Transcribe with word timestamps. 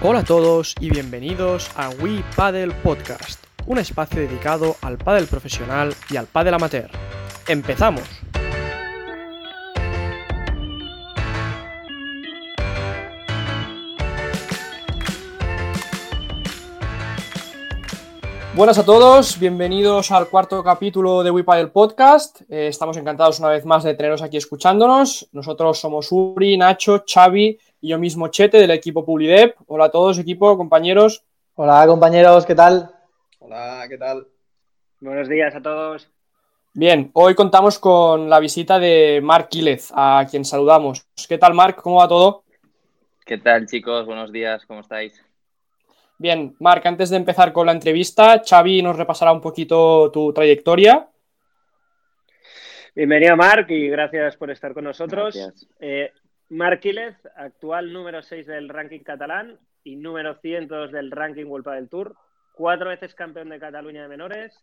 Hola 0.00 0.20
a 0.20 0.24
todos 0.24 0.76
y 0.78 0.90
bienvenidos 0.90 1.72
a 1.74 1.88
We 1.90 2.22
Paddle 2.36 2.72
Podcast, 2.84 3.42
un 3.66 3.78
espacio 3.78 4.20
dedicado 4.20 4.76
al 4.80 4.96
pádel 4.96 5.26
profesional 5.26 5.92
y 6.08 6.16
al 6.16 6.26
pádel 6.26 6.54
amateur. 6.54 6.88
¡Empezamos! 7.48 8.17
Buenas 18.58 18.76
a 18.76 18.84
todos, 18.84 19.38
bienvenidos 19.38 20.10
al 20.10 20.28
cuarto 20.28 20.64
capítulo 20.64 21.22
de 21.22 21.30
WePadel 21.30 21.70
Podcast. 21.70 22.40
Eh, 22.50 22.66
estamos 22.66 22.96
encantados 22.96 23.38
una 23.38 23.50
vez 23.50 23.64
más 23.64 23.84
de 23.84 23.94
teneros 23.94 24.20
aquí 24.20 24.36
escuchándonos. 24.36 25.28
Nosotros 25.30 25.78
somos 25.78 26.10
Uri, 26.10 26.56
Nacho, 26.56 27.04
Xavi 27.06 27.56
y 27.80 27.88
yo 27.88 28.00
mismo 28.00 28.26
Chete 28.26 28.58
del 28.58 28.72
equipo 28.72 29.04
Publidep. 29.04 29.54
Hola 29.68 29.84
a 29.84 29.90
todos, 29.92 30.18
equipo, 30.18 30.56
compañeros. 30.56 31.22
Hola 31.54 31.86
compañeros, 31.86 32.44
¿qué 32.44 32.56
tal? 32.56 32.90
Hola, 33.38 33.86
¿qué 33.88 33.96
tal? 33.96 34.26
Buenos 35.00 35.28
días 35.28 35.54
a 35.54 35.62
todos. 35.62 36.10
Bien, 36.74 37.12
hoy 37.12 37.36
contamos 37.36 37.78
con 37.78 38.28
la 38.28 38.40
visita 38.40 38.80
de 38.80 39.20
Marc 39.22 39.50
Quílez, 39.50 39.92
a 39.94 40.26
quien 40.28 40.44
saludamos. 40.44 41.06
¿Qué 41.28 41.38
tal, 41.38 41.54
Marc? 41.54 41.80
¿Cómo 41.80 41.98
va 41.98 42.08
todo? 42.08 42.42
¿Qué 43.24 43.38
tal, 43.38 43.68
chicos? 43.68 44.04
Buenos 44.04 44.32
días, 44.32 44.66
¿cómo 44.66 44.80
estáis? 44.80 45.27
Bien, 46.20 46.56
Marc, 46.58 46.84
antes 46.84 47.10
de 47.10 47.16
empezar 47.16 47.52
con 47.52 47.66
la 47.66 47.72
entrevista, 47.72 48.42
Xavi 48.44 48.82
nos 48.82 48.96
repasará 48.96 49.30
un 49.30 49.40
poquito 49.40 50.10
tu 50.10 50.32
trayectoria. 50.32 51.08
Bienvenido, 52.92 53.36
Marc, 53.36 53.70
y 53.70 53.88
gracias 53.88 54.36
por 54.36 54.50
estar 54.50 54.74
con 54.74 54.82
nosotros. 54.82 55.38
Eh, 55.78 56.10
Marc 56.48 56.80
Quílez, 56.80 57.14
actual 57.36 57.92
número 57.92 58.20
6 58.20 58.48
del 58.48 58.68
ranking 58.68 59.04
catalán 59.04 59.60
y 59.84 59.94
número 59.94 60.34
102 60.40 60.90
del 60.90 61.12
ranking 61.12 61.44
World 61.44 61.68
del 61.68 61.88
Tour. 61.88 62.16
Cuatro 62.52 62.88
veces 62.88 63.14
campeón 63.14 63.50
de 63.50 63.60
Cataluña 63.60 64.02
de 64.02 64.08
menores. 64.08 64.60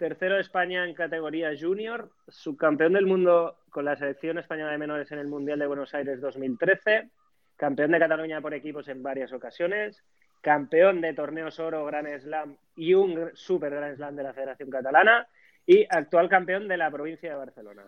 Tercero 0.00 0.34
de 0.34 0.40
España 0.40 0.84
en 0.84 0.94
categoría 0.94 1.52
junior. 1.56 2.10
Subcampeón 2.26 2.94
del 2.94 3.06
mundo 3.06 3.58
con 3.70 3.84
la 3.84 3.94
selección 3.94 4.38
española 4.38 4.72
de 4.72 4.78
menores 4.78 5.12
en 5.12 5.20
el 5.20 5.28
Mundial 5.28 5.60
de 5.60 5.68
Buenos 5.68 5.94
Aires 5.94 6.20
2013. 6.20 7.08
Campeón 7.56 7.92
de 7.92 8.00
Cataluña 8.00 8.40
por 8.40 8.52
equipos 8.52 8.88
en 8.88 9.00
varias 9.00 9.32
ocasiones. 9.32 10.02
Campeón 10.42 11.00
de 11.00 11.14
torneos 11.14 11.58
oro, 11.58 11.84
Gran 11.86 12.06
Slam 12.20 12.56
y 12.76 12.92
un 12.92 13.30
Super 13.32 13.70
Gran 13.70 13.96
Slam 13.96 14.16
de 14.16 14.22
la 14.24 14.34
Federación 14.34 14.68
Catalana. 14.68 15.26
Y 15.64 15.86
actual 15.88 16.28
campeón 16.28 16.66
de 16.68 16.76
la 16.76 16.90
provincia 16.90 17.30
de 17.30 17.36
Barcelona. 17.36 17.84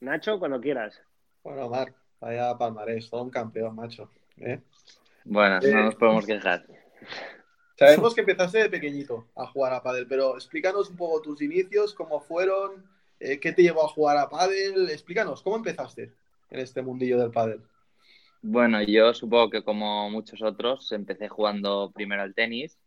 Nacho, 0.00 0.38
cuando 0.38 0.60
quieras. 0.60 1.00
Bueno, 1.42 1.68
Marc, 1.68 1.94
vaya 2.20 2.56
palmarés, 2.56 3.10
todo 3.10 3.22
un 3.22 3.30
campeón, 3.30 3.76
macho. 3.76 4.10
¿eh? 4.38 4.60
Bueno, 5.24 5.58
Eh, 5.62 5.70
no 5.70 5.84
nos 5.84 5.94
podemos 5.94 6.24
quejar. 6.24 6.64
Sabemos 7.76 8.14
que 8.14 8.20
empezaste 8.20 8.58
de 8.58 8.70
pequeñito 8.70 9.26
a 9.34 9.46
jugar 9.46 9.74
a 9.74 9.82
pádel, 9.82 10.06
pero 10.06 10.36
explícanos 10.36 10.88
un 10.88 10.96
poco 10.96 11.20
tus 11.20 11.42
inicios, 11.42 11.92
cómo 11.92 12.20
fueron, 12.20 12.84
eh, 13.20 13.40
qué 13.40 13.52
te 13.52 13.62
llevó 13.62 13.84
a 13.84 13.88
jugar 13.88 14.16
a 14.16 14.28
pádel. 14.28 14.88
Explícanos, 14.90 15.42
¿cómo 15.42 15.56
empezaste 15.56 16.12
en 16.50 16.60
este 16.60 16.82
mundillo 16.82 17.18
del 17.18 17.30
pádel? 17.30 17.60
Bueno, 18.46 18.82
yo 18.82 19.14
supongo 19.14 19.48
que 19.48 19.64
como 19.64 20.10
muchos 20.10 20.42
otros, 20.42 20.92
empecé 20.92 21.28
jugando 21.28 21.90
primero 21.94 22.20
al 22.20 22.34
tenis. 22.34 22.78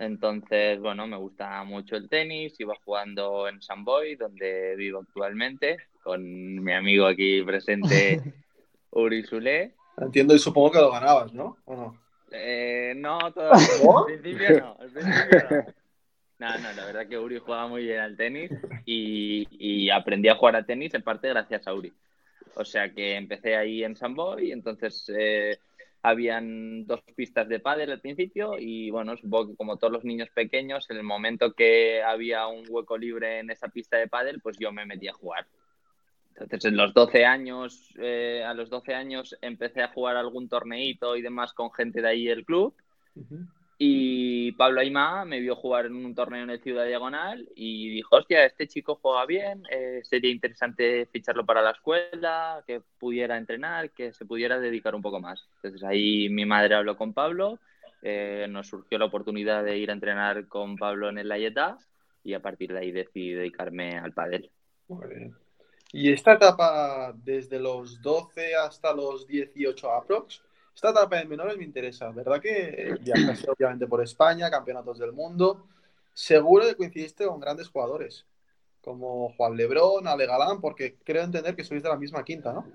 Entonces, 0.00 0.80
bueno, 0.80 1.06
me 1.06 1.16
gusta 1.16 1.62
mucho 1.62 1.94
el 1.94 2.08
tenis. 2.08 2.58
Iba 2.58 2.74
jugando 2.84 3.46
en 3.46 3.62
San 3.62 3.84
Boy, 3.84 4.16
donde 4.16 4.74
vivo 4.74 4.98
actualmente, 4.98 5.76
con 6.02 6.24
mi 6.56 6.72
amigo 6.72 7.06
aquí 7.06 7.40
presente, 7.44 8.20
Uri 8.90 9.22
Sule. 9.22 9.76
Entiendo 9.96 10.34
y 10.34 10.40
supongo 10.40 10.72
que 10.72 10.78
lo 10.78 10.90
ganabas, 10.90 11.32
¿no? 11.32 11.58
¿O 11.64 11.76
no? 11.76 12.02
Eh, 12.32 12.94
no, 12.96 13.32
todavía. 13.32 13.64
¿No? 13.84 13.98
Al 13.98 14.04
principio 14.06 14.60
no. 14.60 14.76
Al 14.80 14.90
principio 14.90 15.38
no. 15.50 15.64
No, 16.40 16.58
no, 16.58 16.72
la 16.72 16.84
verdad 16.86 17.06
que 17.06 17.16
Uri 17.16 17.38
jugaba 17.38 17.68
muy 17.68 17.84
bien 17.84 18.00
al 18.00 18.16
tenis 18.16 18.50
y, 18.84 19.46
y 19.52 19.88
aprendí 19.90 20.28
a 20.28 20.34
jugar 20.34 20.56
al 20.56 20.66
tenis 20.66 20.92
en 20.94 21.02
parte 21.02 21.28
gracias 21.28 21.64
a 21.68 21.74
Uri. 21.74 21.92
O 22.54 22.64
sea 22.64 22.92
que 22.92 23.16
empecé 23.16 23.56
ahí 23.56 23.84
en 23.84 23.96
Samboy, 23.96 24.52
entonces 24.52 25.10
eh, 25.14 25.58
habían 26.02 26.84
dos 26.86 27.00
pistas 27.14 27.48
de 27.48 27.60
pádel 27.60 27.92
al 27.92 28.00
principio 28.00 28.58
y 28.58 28.90
bueno, 28.90 29.16
supongo 29.16 29.50
que 29.50 29.56
como 29.56 29.76
todos 29.76 29.92
los 29.92 30.04
niños 30.04 30.28
pequeños, 30.34 30.90
en 30.90 30.98
el 30.98 31.04
momento 31.04 31.52
que 31.52 32.02
había 32.02 32.46
un 32.48 32.64
hueco 32.68 32.98
libre 32.98 33.38
en 33.38 33.50
esa 33.50 33.68
pista 33.68 33.96
de 33.96 34.08
pádel, 34.08 34.40
pues 34.40 34.58
yo 34.58 34.72
me 34.72 34.84
metí 34.84 35.08
a 35.08 35.12
jugar. 35.12 35.46
Entonces, 36.34 36.64
en 36.64 36.76
los 36.76 36.94
12 36.94 37.24
años, 37.24 37.94
eh, 37.98 38.42
a 38.44 38.54
los 38.54 38.70
12 38.70 38.94
años 38.94 39.36
empecé 39.42 39.82
a 39.82 39.88
jugar 39.88 40.16
algún 40.16 40.48
torneito 40.48 41.16
y 41.16 41.22
demás 41.22 41.52
con 41.52 41.70
gente 41.72 42.00
de 42.00 42.08
ahí 42.08 42.24
del 42.24 42.44
club. 42.44 42.74
Y 43.78 44.52
Pablo 44.52 44.80
Aymá 44.80 45.24
me 45.24 45.40
vio 45.40 45.56
jugar 45.56 45.86
en 45.86 45.96
un 45.96 46.14
torneo 46.14 46.44
en 46.44 46.50
el 46.50 46.62
Ciudad 46.62 46.86
Diagonal 46.86 47.48
y 47.56 47.90
dijo, 47.90 48.16
hostia, 48.16 48.44
este 48.44 48.68
chico 48.68 48.98
juega 49.00 49.26
bien, 49.26 49.64
eh, 49.70 50.00
sería 50.04 50.30
interesante 50.30 51.06
ficharlo 51.06 51.44
para 51.44 51.62
la 51.62 51.72
escuela, 51.72 52.62
que 52.66 52.80
pudiera 52.98 53.36
entrenar, 53.36 53.90
que 53.90 54.12
se 54.12 54.24
pudiera 54.24 54.60
dedicar 54.60 54.94
un 54.94 55.02
poco 55.02 55.20
más. 55.20 55.48
Entonces 55.56 55.82
ahí 55.82 56.28
mi 56.28 56.44
madre 56.44 56.74
habló 56.74 56.96
con 56.96 57.12
Pablo, 57.12 57.58
eh, 58.02 58.46
nos 58.48 58.68
surgió 58.68 58.98
la 58.98 59.06
oportunidad 59.06 59.64
de 59.64 59.78
ir 59.78 59.90
a 59.90 59.94
entrenar 59.94 60.46
con 60.46 60.76
Pablo 60.76 61.08
en 61.08 61.18
el 61.18 61.28
Layeta 61.28 61.78
y 62.24 62.34
a 62.34 62.40
partir 62.40 62.72
de 62.72 62.80
ahí 62.80 62.92
decidí 62.92 63.32
dedicarme 63.32 63.98
al 63.98 64.12
pádel. 64.12 64.50
Muy 64.88 65.08
bien. 65.08 65.36
Y 65.92 66.10
esta 66.10 66.32
etapa, 66.34 67.12
desde 67.14 67.60
los 67.60 68.00
12 68.00 68.56
hasta 68.56 68.94
los 68.94 69.26
18 69.26 69.92
aprox, 69.92 70.42
esta 70.74 70.90
etapa 70.90 71.16
de 71.16 71.24
menores 71.26 71.56
me 71.56 71.64
interesa. 71.64 72.10
¿Verdad 72.10 72.40
que 72.40 72.96
viajaste 73.00 73.50
obviamente 73.50 73.86
por 73.86 74.02
España, 74.02 74.50
campeonatos 74.50 74.98
del 74.98 75.12
mundo? 75.12 75.66
Seguro 76.14 76.66
que 76.66 76.76
coincidiste 76.76 77.24
con 77.26 77.40
grandes 77.40 77.68
jugadores, 77.68 78.26
como 78.82 79.30
Juan 79.34 79.56
Lebrón, 79.56 80.06
Ale 80.08 80.26
Galán, 80.26 80.60
porque 80.60 80.96
creo 81.04 81.22
entender 81.24 81.54
que 81.56 81.64
sois 81.64 81.82
de 81.82 81.88
la 81.88 81.96
misma 81.96 82.24
quinta, 82.24 82.52
¿no? 82.52 82.66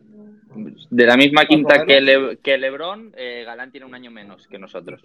De 0.90 1.06
la 1.06 1.18
misma 1.18 1.46
quinta 1.46 1.86
que. 1.86 2.02
Le- 2.02 2.38
que 2.38 2.58
Lebron, 2.58 3.14
eh, 3.18 3.44
Galán 3.46 3.72
tiene 3.72 3.86
un 3.86 3.94
año 3.94 4.10
menos 4.10 4.48
que 4.48 4.58
nosotros. 4.58 5.02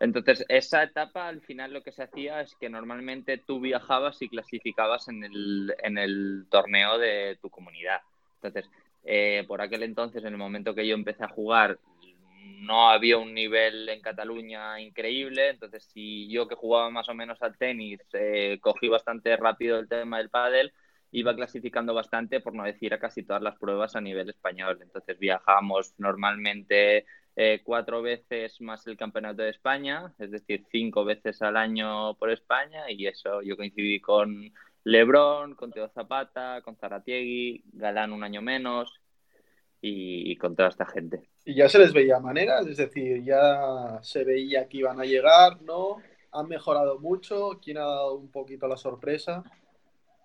Entonces, 0.00 0.44
esa 0.48 0.84
etapa 0.84 1.26
al 1.26 1.40
final 1.40 1.72
lo 1.72 1.82
que 1.82 1.90
se 1.90 2.04
hacía 2.04 2.40
es 2.40 2.54
que 2.54 2.68
normalmente 2.68 3.38
tú 3.38 3.58
viajabas 3.58 4.22
y 4.22 4.28
clasificabas 4.28 5.08
en 5.08 5.24
el, 5.24 5.74
en 5.82 5.98
el 5.98 6.46
torneo 6.48 6.98
de 6.98 7.36
tu 7.42 7.50
comunidad. 7.50 8.00
Entonces, 8.40 8.70
eh, 9.02 9.44
por 9.48 9.60
aquel 9.60 9.82
entonces, 9.82 10.22
en 10.22 10.28
el 10.34 10.36
momento 10.38 10.72
que 10.76 10.86
yo 10.86 10.94
empecé 10.94 11.24
a 11.24 11.28
jugar, 11.28 11.78
no 12.60 12.90
había 12.90 13.18
un 13.18 13.34
nivel 13.34 13.88
en 13.88 14.00
Cataluña 14.00 14.80
increíble. 14.80 15.50
Entonces, 15.50 15.84
si 15.92 16.28
yo 16.28 16.48
que 16.48 16.54
jugaba 16.54 16.90
más 16.90 17.08
o 17.08 17.14
menos 17.14 17.40
al 17.42 17.56
tenis, 17.56 18.00
eh, 18.12 18.58
cogí 18.60 18.88
bastante 18.88 19.36
rápido 19.36 19.78
el 19.78 19.88
tema 19.88 20.18
del 20.18 20.30
pádel, 20.30 20.72
iba 21.10 21.34
clasificando 21.34 21.94
bastante, 21.94 22.40
por 22.40 22.54
no 22.54 22.64
decir 22.64 22.92
a 22.94 22.98
casi 22.98 23.22
todas 23.22 23.42
las 23.42 23.56
pruebas 23.58 23.96
a 23.96 24.00
nivel 24.00 24.28
español. 24.30 24.78
Entonces 24.82 25.18
viajamos 25.18 25.94
normalmente 25.98 27.06
eh, 27.36 27.60
cuatro 27.64 28.02
veces 28.02 28.60
más 28.60 28.86
el 28.86 28.96
Campeonato 28.96 29.42
de 29.42 29.50
España, 29.50 30.12
es 30.18 30.30
decir, 30.30 30.64
cinco 30.70 31.04
veces 31.04 31.40
al 31.42 31.56
año 31.56 32.14
por 32.14 32.30
España, 32.30 32.90
y 32.90 33.06
eso 33.06 33.42
yo 33.42 33.56
coincidí 33.56 34.00
con 34.00 34.52
Lebrón, 34.84 35.54
con 35.54 35.70
Teo 35.70 35.88
Zapata, 35.88 36.62
con 36.62 36.76
Zaratiegui, 36.76 37.62
Galán 37.72 38.12
un 38.12 38.24
año 38.24 38.42
menos, 38.42 39.00
y, 39.80 40.30
y 40.30 40.36
con 40.36 40.56
toda 40.56 40.68
esta 40.68 40.86
gente. 40.86 41.22
Y 41.44 41.54
ya 41.54 41.68
se 41.68 41.78
les 41.78 41.92
veía 41.92 42.18
maneras, 42.20 42.66
es 42.66 42.76
decir, 42.76 43.22
ya 43.24 43.98
se 44.02 44.24
veía 44.24 44.68
que 44.68 44.78
iban 44.78 45.00
a 45.00 45.04
llegar, 45.04 45.62
¿no? 45.62 45.96
Han 46.32 46.48
mejorado 46.48 46.98
mucho, 46.98 47.58
¿quién 47.62 47.78
ha 47.78 47.84
dado 47.84 48.14
un 48.14 48.30
poquito 48.30 48.68
la 48.68 48.76
sorpresa? 48.76 49.44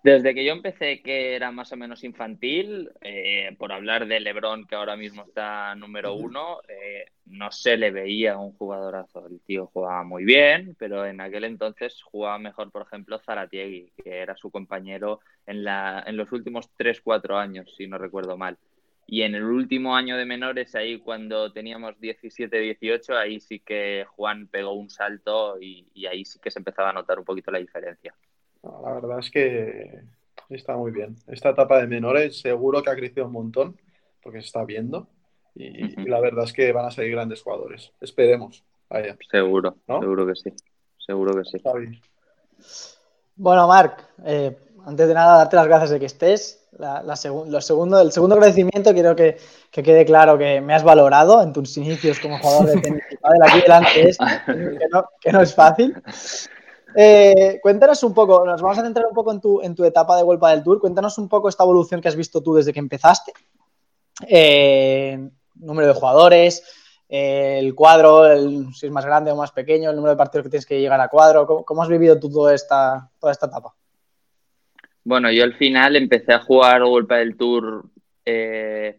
Desde 0.04 0.34
que 0.34 0.44
yo 0.44 0.52
empecé, 0.52 1.00
que 1.00 1.34
era 1.34 1.50
más 1.50 1.72
o 1.72 1.78
menos 1.78 2.04
infantil, 2.04 2.90
eh, 3.00 3.56
por 3.58 3.72
hablar 3.72 4.06
de 4.06 4.20
Lebron, 4.20 4.66
que 4.66 4.74
ahora 4.74 4.98
mismo 4.98 5.22
está 5.22 5.74
número 5.76 6.12
uno, 6.12 6.60
eh, 6.68 7.06
no 7.24 7.50
se 7.50 7.78
le 7.78 7.90
veía 7.90 8.36
un 8.36 8.52
jugadorazo. 8.52 9.26
El 9.26 9.40
tío 9.40 9.70
jugaba 9.72 10.04
muy 10.04 10.26
bien, 10.26 10.76
pero 10.78 11.06
en 11.06 11.22
aquel 11.22 11.44
entonces 11.44 12.02
jugaba 12.02 12.38
mejor, 12.38 12.70
por 12.70 12.82
ejemplo, 12.82 13.18
Zaratiegui, 13.18 13.94
que 13.96 14.18
era 14.18 14.36
su 14.36 14.50
compañero 14.50 15.20
en, 15.46 15.64
la, 15.64 16.04
en 16.06 16.18
los 16.18 16.30
últimos 16.32 16.68
3-4 16.76 17.38
años, 17.38 17.74
si 17.74 17.86
no 17.86 17.96
recuerdo 17.96 18.36
mal. 18.36 18.58
Y 19.06 19.22
en 19.22 19.34
el 19.34 19.44
último 19.44 19.94
año 19.94 20.16
de 20.16 20.24
menores, 20.24 20.74
ahí 20.74 20.98
cuando 20.98 21.52
teníamos 21.52 21.94
17-18, 22.00 23.16
ahí 23.16 23.40
sí 23.40 23.60
que 23.60 24.06
Juan 24.16 24.48
pegó 24.48 24.72
un 24.72 24.88
salto 24.88 25.60
y, 25.60 25.86
y 25.94 26.06
ahí 26.06 26.24
sí 26.24 26.38
que 26.38 26.50
se 26.50 26.58
empezaba 26.58 26.90
a 26.90 26.94
notar 26.94 27.18
un 27.18 27.24
poquito 27.24 27.50
la 27.50 27.58
diferencia. 27.58 28.14
No, 28.62 28.80
la 28.82 28.94
verdad 28.94 29.18
es 29.18 29.30
que 29.30 30.00
está 30.48 30.76
muy 30.76 30.90
bien. 30.90 31.16
Esta 31.26 31.50
etapa 31.50 31.80
de 31.80 31.86
menores 31.86 32.40
seguro 32.40 32.82
que 32.82 32.90
ha 32.90 32.96
crecido 32.96 33.26
un 33.26 33.32
montón, 33.32 33.76
porque 34.22 34.40
se 34.40 34.46
está 34.46 34.64
viendo. 34.64 35.08
Y, 35.54 36.08
la 36.08 36.20
verdad 36.20 36.44
es 36.44 36.52
que 36.52 36.72
van 36.72 36.86
a 36.86 36.90
salir 36.90 37.12
grandes 37.12 37.42
jugadores. 37.42 37.92
Esperemos. 38.00 38.64
Vaya, 38.90 39.16
Seguro, 39.30 39.76
¿No? 39.86 40.00
seguro 40.00 40.26
que 40.26 40.34
sí. 40.34 40.52
Seguro 40.98 41.34
que 41.34 41.44
sí. 41.44 41.58
Bueno, 43.36 43.68
Marc, 43.68 44.08
eh, 44.24 44.56
antes 44.86 45.08
de 45.08 45.14
nada, 45.14 45.38
darte 45.38 45.56
las 45.56 45.66
gracias 45.66 45.90
de 45.90 46.00
que 46.00 46.06
estés. 46.06 46.60
La, 46.78 47.16
segundo, 47.16 48.00
el 48.00 48.12
segundo 48.12 48.34
agradecimiento 48.34 48.92
quiero 48.92 49.14
que, 49.14 49.38
quede 49.70 50.04
claro 50.04 50.36
que 50.36 50.60
me 50.60 50.74
has 50.74 50.82
valorado 50.82 51.40
en 51.40 51.52
tus 51.52 51.76
inicios 51.76 52.18
como 52.18 52.38
jugador 52.38 52.66
de 52.66 52.80
tenis. 52.80 53.02
Aquí 53.22 53.60
delante 53.60 54.08
es 54.08 54.18
que 55.20 55.32
no, 55.32 55.40
es 55.40 55.54
fácil. 55.54 55.94
Eh, 56.96 57.60
cuéntanos 57.62 58.02
un 58.02 58.12
poco, 58.12 58.44
nos 58.44 58.60
vamos 58.60 58.78
a 58.78 58.82
centrar 58.82 59.06
un 59.06 59.14
poco 59.14 59.32
en 59.32 59.40
tu, 59.40 59.62
en 59.62 59.74
tu 59.74 59.84
etapa 59.84 60.16
de 60.16 60.24
vuelta 60.24 60.48
del 60.48 60.64
Tour. 60.64 60.80
Cuéntanos 60.80 61.16
un 61.18 61.28
poco 61.28 61.48
esta 61.48 61.62
evolución 61.62 62.00
que 62.00 62.08
has 62.08 62.16
visto 62.16 62.42
tú 62.42 62.54
desde 62.54 62.72
que 62.72 62.80
empezaste. 62.80 63.32
Eh, 64.26 65.30
número 65.54 65.88
de 65.88 65.94
jugadores, 65.94 66.64
el 67.08 67.74
cuadro, 67.74 68.24
si 68.72 68.86
es 68.86 68.92
más 68.92 69.04
grande 69.04 69.30
o 69.30 69.36
más 69.36 69.52
pequeño, 69.52 69.90
el 69.90 69.96
número 69.96 70.10
de 70.10 70.18
partidos 70.18 70.44
que 70.44 70.50
tienes 70.50 70.66
que 70.66 70.80
llegar 70.80 71.00
a 71.00 71.08
cuadro. 71.08 71.64
¿Cómo, 71.64 71.82
has 71.82 71.88
vivido 71.88 72.18
tú 72.18 72.30
toda 72.30 72.52
esta 72.54 73.08
etapa? 73.22 73.74
Bueno, 75.04 75.30
yo 75.30 75.44
al 75.44 75.54
final 75.54 75.96
empecé 75.96 76.32
a 76.32 76.40
jugar 76.40 76.82
Golpa 76.82 77.16
del 77.16 77.36
Tour 77.36 77.84
eh, 78.24 78.96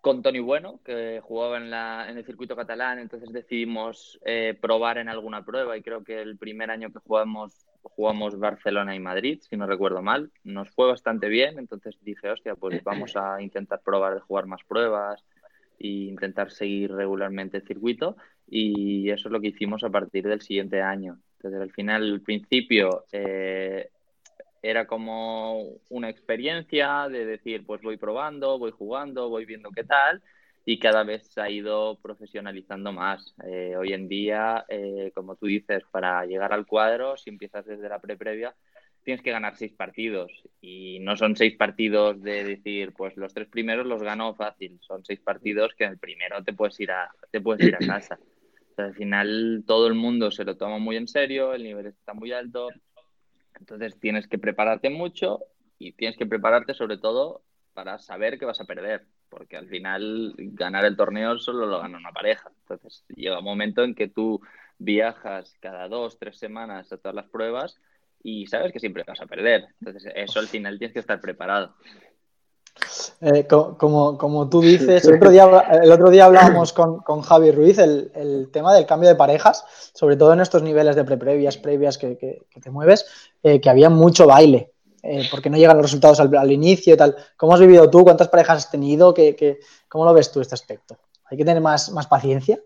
con 0.00 0.22
Tony 0.22 0.38
Bueno, 0.38 0.80
que 0.84 1.20
jugaba 1.22 1.58
en, 1.58 1.70
la, 1.70 2.06
en 2.08 2.16
el 2.16 2.24
circuito 2.24 2.54
catalán, 2.54 2.98
entonces 2.98 3.32
decidimos 3.32 4.18
eh, 4.24 4.56
probar 4.60 4.98
en 4.98 5.08
alguna 5.08 5.44
prueba 5.44 5.76
y 5.76 5.82
creo 5.82 6.04
que 6.04 6.22
el 6.22 6.38
primer 6.38 6.70
año 6.70 6.92
que 6.92 7.00
jugamos 7.00 7.68
jugamos 7.82 8.38
Barcelona 8.38 8.94
y 8.94 9.00
Madrid, 9.00 9.40
si 9.40 9.56
no 9.56 9.66
recuerdo 9.66 10.02
mal. 10.02 10.30
Nos 10.44 10.70
fue 10.70 10.86
bastante 10.86 11.28
bien, 11.28 11.58
entonces 11.58 11.96
dije, 12.02 12.30
hostia, 12.30 12.54
pues 12.54 12.82
vamos 12.84 13.16
a 13.16 13.40
intentar 13.42 13.80
probar 13.84 14.14
de 14.14 14.20
jugar 14.20 14.46
más 14.46 14.62
pruebas 14.64 15.24
e 15.78 15.88
intentar 15.88 16.50
seguir 16.50 16.92
regularmente 16.92 17.58
el 17.58 17.66
circuito. 17.66 18.16
Y 18.46 19.10
eso 19.10 19.28
es 19.28 19.32
lo 19.32 19.40
que 19.40 19.48
hicimos 19.48 19.84
a 19.84 19.90
partir 19.90 20.26
del 20.26 20.40
siguiente 20.40 20.80
año. 20.80 21.18
Entonces, 21.36 21.60
al 21.60 21.72
final, 21.72 22.02
al 22.02 22.20
principio 22.20 23.04
eh, 23.12 23.90
era 24.62 24.86
como 24.86 25.78
una 25.88 26.08
experiencia 26.08 27.08
de 27.08 27.24
decir, 27.26 27.64
pues 27.64 27.82
voy 27.82 27.96
probando, 27.96 28.58
voy 28.58 28.70
jugando, 28.70 29.28
voy 29.28 29.44
viendo 29.44 29.70
qué 29.70 29.84
tal 29.84 30.22
y 30.64 30.78
cada 30.78 31.02
vez 31.02 31.26
se 31.28 31.40
ha 31.40 31.48
ido 31.48 31.98
profesionalizando 32.02 32.92
más. 32.92 33.34
Eh, 33.46 33.74
hoy 33.74 33.94
en 33.94 34.06
día, 34.06 34.66
eh, 34.68 35.12
como 35.14 35.34
tú 35.36 35.46
dices, 35.46 35.82
para 35.90 36.26
llegar 36.26 36.52
al 36.52 36.66
cuadro, 36.66 37.16
si 37.16 37.30
empiezas 37.30 37.64
desde 37.64 37.88
la 37.88 38.00
pre-previa, 38.00 38.54
tienes 39.02 39.22
que 39.22 39.30
ganar 39.30 39.56
seis 39.56 39.72
partidos 39.72 40.30
y 40.60 40.98
no 41.00 41.16
son 41.16 41.36
seis 41.36 41.56
partidos 41.56 42.20
de 42.20 42.44
decir, 42.44 42.92
pues 42.92 43.16
los 43.16 43.32
tres 43.32 43.48
primeros 43.48 43.86
los 43.86 44.02
gano 44.02 44.34
fácil, 44.34 44.78
son 44.82 45.02
seis 45.06 45.20
partidos 45.20 45.72
que 45.74 45.84
en 45.84 45.92
el 45.92 45.98
primero 45.98 46.44
te 46.44 46.52
puedes 46.52 46.78
ir 46.80 46.90
a, 46.90 47.10
te 47.30 47.40
puedes 47.40 47.66
ir 47.66 47.74
a 47.74 47.78
casa. 47.86 48.18
al 48.76 48.94
final 48.94 49.64
todo 49.66 49.86
el 49.86 49.94
mundo 49.94 50.30
se 50.30 50.44
lo 50.44 50.58
toma 50.58 50.76
muy 50.76 50.96
en 50.96 51.08
serio, 51.08 51.54
el 51.54 51.62
nivel 51.62 51.86
está 51.86 52.12
muy 52.12 52.32
alto, 52.32 52.68
entonces 53.58 53.98
tienes 54.00 54.26
que 54.26 54.38
prepararte 54.38 54.90
mucho 54.90 55.40
y 55.78 55.92
tienes 55.92 56.16
que 56.16 56.26
prepararte 56.26 56.74
sobre 56.74 56.98
todo 56.98 57.42
para 57.74 57.98
saber 57.98 58.38
que 58.38 58.44
vas 58.44 58.60
a 58.60 58.64
perder 58.64 59.06
porque 59.28 59.56
al 59.56 59.68
final 59.68 60.34
ganar 60.36 60.84
el 60.84 60.96
torneo 60.96 61.38
solo 61.38 61.66
lo 61.66 61.80
gana 61.80 61.98
una 61.98 62.12
pareja. 62.12 62.50
Entonces 62.62 63.04
llega 63.14 63.38
un 63.38 63.44
momento 63.44 63.84
en 63.84 63.94
que 63.94 64.08
tú 64.08 64.40
viajas 64.78 65.56
cada 65.60 65.88
dos, 65.88 66.18
tres 66.18 66.38
semanas 66.38 66.92
a 66.92 66.98
todas 66.98 67.14
las 67.14 67.28
pruebas 67.28 67.80
y 68.22 68.46
sabes 68.46 68.72
que 68.72 68.80
siempre 68.80 69.04
vas 69.06 69.20
a 69.20 69.26
perder. 69.26 69.66
Entonces 69.80 70.12
eso 70.14 70.40
al 70.40 70.48
final 70.48 70.78
tienes 70.78 70.92
que 70.92 71.00
estar 71.00 71.20
preparado. 71.20 71.76
Eh, 73.20 73.46
como, 73.46 74.16
como, 74.16 74.48
tú 74.48 74.60
dices, 74.60 75.04
el 75.04 75.16
otro 75.16 75.30
día, 75.30 75.46
el 75.82 75.90
otro 75.90 76.10
día 76.10 76.26
hablábamos 76.26 76.72
con, 76.72 76.98
con 76.98 77.22
Javi 77.22 77.50
Ruiz 77.50 77.78
el, 77.78 78.12
el, 78.14 78.50
tema 78.52 78.74
del 78.74 78.86
cambio 78.86 79.08
de 79.08 79.16
parejas, 79.16 79.64
sobre 79.92 80.16
todo 80.16 80.32
en 80.32 80.40
estos 80.40 80.62
niveles 80.62 80.96
de 80.96 81.04
pre-previas, 81.04 81.56
previas 81.56 81.98
que, 81.98 82.16
que, 82.16 82.60
te 82.60 82.70
mueves, 82.70 83.06
eh, 83.42 83.60
que 83.60 83.70
había 83.70 83.90
mucho 83.90 84.26
baile. 84.26 84.72
Eh, 85.02 85.28
porque 85.30 85.48
no 85.48 85.56
llegan 85.56 85.76
los 85.76 85.86
resultados 85.86 86.18
al, 86.18 86.52
inicio 86.52 86.94
y 86.94 86.96
tal. 86.96 87.16
¿Cómo 87.36 87.54
has 87.54 87.60
vivido 87.60 87.88
tú? 87.88 88.02
¿Cuántas 88.02 88.28
parejas 88.28 88.58
has 88.58 88.70
tenido? 88.70 89.14
¿Qué, 89.14 89.60
cómo 89.88 90.04
lo 90.04 90.12
ves 90.12 90.30
tú 90.32 90.40
este 90.40 90.54
aspecto? 90.54 90.98
¿Hay 91.24 91.38
que 91.38 91.44
tener 91.44 91.62
más, 91.62 91.90
más 91.92 92.06
paciencia? 92.08 92.58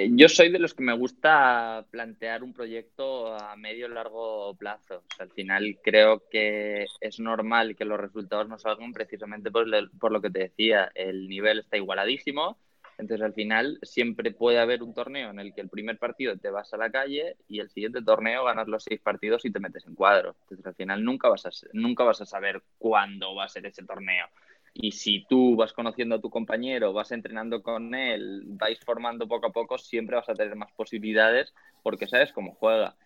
Eh, 0.00 0.08
yo 0.14 0.30
soy 0.30 0.50
de 0.50 0.58
los 0.58 0.72
que 0.72 0.82
me 0.82 0.94
gusta 0.94 1.84
plantear 1.90 2.42
un 2.42 2.54
proyecto 2.54 3.36
a 3.36 3.54
medio 3.56 3.86
largo 3.86 4.54
plazo. 4.54 5.04
al 5.18 5.30
final 5.30 5.78
creo 5.82 6.22
que 6.30 6.86
es 7.02 7.20
normal 7.20 7.76
que 7.76 7.84
los 7.84 8.00
resultados 8.00 8.48
no 8.48 8.58
salgan 8.58 8.94
precisamente 8.94 9.50
por, 9.50 9.66
por 9.98 10.10
lo 10.10 10.22
que 10.22 10.30
te 10.30 10.38
decía. 10.38 10.90
El 10.94 11.28
nivel 11.28 11.58
está 11.58 11.76
igualadísimo 11.76 12.56
entonces, 13.00 13.24
al 13.24 13.32
final, 13.32 13.78
siempre 13.82 14.30
puede 14.30 14.58
haber 14.58 14.82
un 14.82 14.92
torneo 14.92 15.30
en 15.30 15.40
el 15.40 15.54
que 15.54 15.62
el 15.62 15.70
primer 15.70 15.96
partido 15.96 16.36
te 16.36 16.50
vas 16.50 16.74
a 16.74 16.76
la 16.76 16.90
calle 16.90 17.36
y 17.48 17.60
el 17.60 17.70
siguiente 17.70 18.02
torneo 18.02 18.44
ganas 18.44 18.68
los 18.68 18.84
seis 18.84 19.00
partidos 19.00 19.46
y 19.46 19.50
te 19.50 19.58
metes 19.58 19.86
en 19.86 19.94
cuadro. 19.94 20.36
Entonces, 20.42 20.66
al 20.66 20.74
final, 20.74 21.02
nunca 21.02 21.30
vas 21.30 21.46
a, 21.46 21.50
nunca 21.72 22.04
vas 22.04 22.20
a 22.20 22.26
saber 22.26 22.62
cuándo 22.78 23.34
va 23.34 23.44
a 23.44 23.48
ser 23.48 23.64
ese 23.64 23.84
torneo. 23.84 24.26
Y 24.72 24.92
si 24.92 25.24
tú 25.26 25.56
vas 25.56 25.72
conociendo 25.72 26.14
a 26.16 26.20
tu 26.20 26.30
compañero, 26.30 26.92
vas 26.92 27.10
entrenando 27.10 27.62
con 27.62 27.94
él, 27.94 28.42
vais 28.46 28.78
formando 28.80 29.26
poco 29.26 29.48
a 29.48 29.52
poco, 29.52 29.78
siempre 29.78 30.16
vas 30.16 30.28
a 30.28 30.34
tener 30.34 30.54
más 30.54 30.70
posibilidades 30.72 31.52
porque 31.82 32.06
sabes 32.06 32.32
cómo 32.32 32.54
juega. 32.54 32.96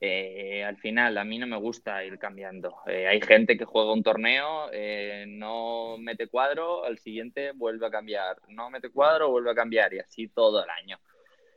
Eh, 0.00 0.64
al 0.64 0.78
final, 0.78 1.16
a 1.16 1.24
mí 1.24 1.38
no 1.38 1.46
me 1.46 1.56
gusta 1.56 2.04
ir 2.04 2.18
cambiando. 2.18 2.74
Eh, 2.86 3.06
hay 3.06 3.20
gente 3.20 3.56
que 3.56 3.64
juega 3.64 3.92
un 3.92 4.02
torneo, 4.02 4.68
eh, 4.72 5.26
no 5.28 5.96
mete 5.98 6.26
cuadro, 6.26 6.84
al 6.84 6.98
siguiente 6.98 7.52
vuelve 7.52 7.86
a 7.86 7.90
cambiar. 7.90 8.38
No 8.48 8.68
mete 8.70 8.90
cuadro, 8.90 9.30
vuelve 9.30 9.52
a 9.52 9.54
cambiar 9.54 9.94
y 9.94 10.00
así 10.00 10.28
todo 10.28 10.64
el 10.64 10.70
año. 10.70 10.98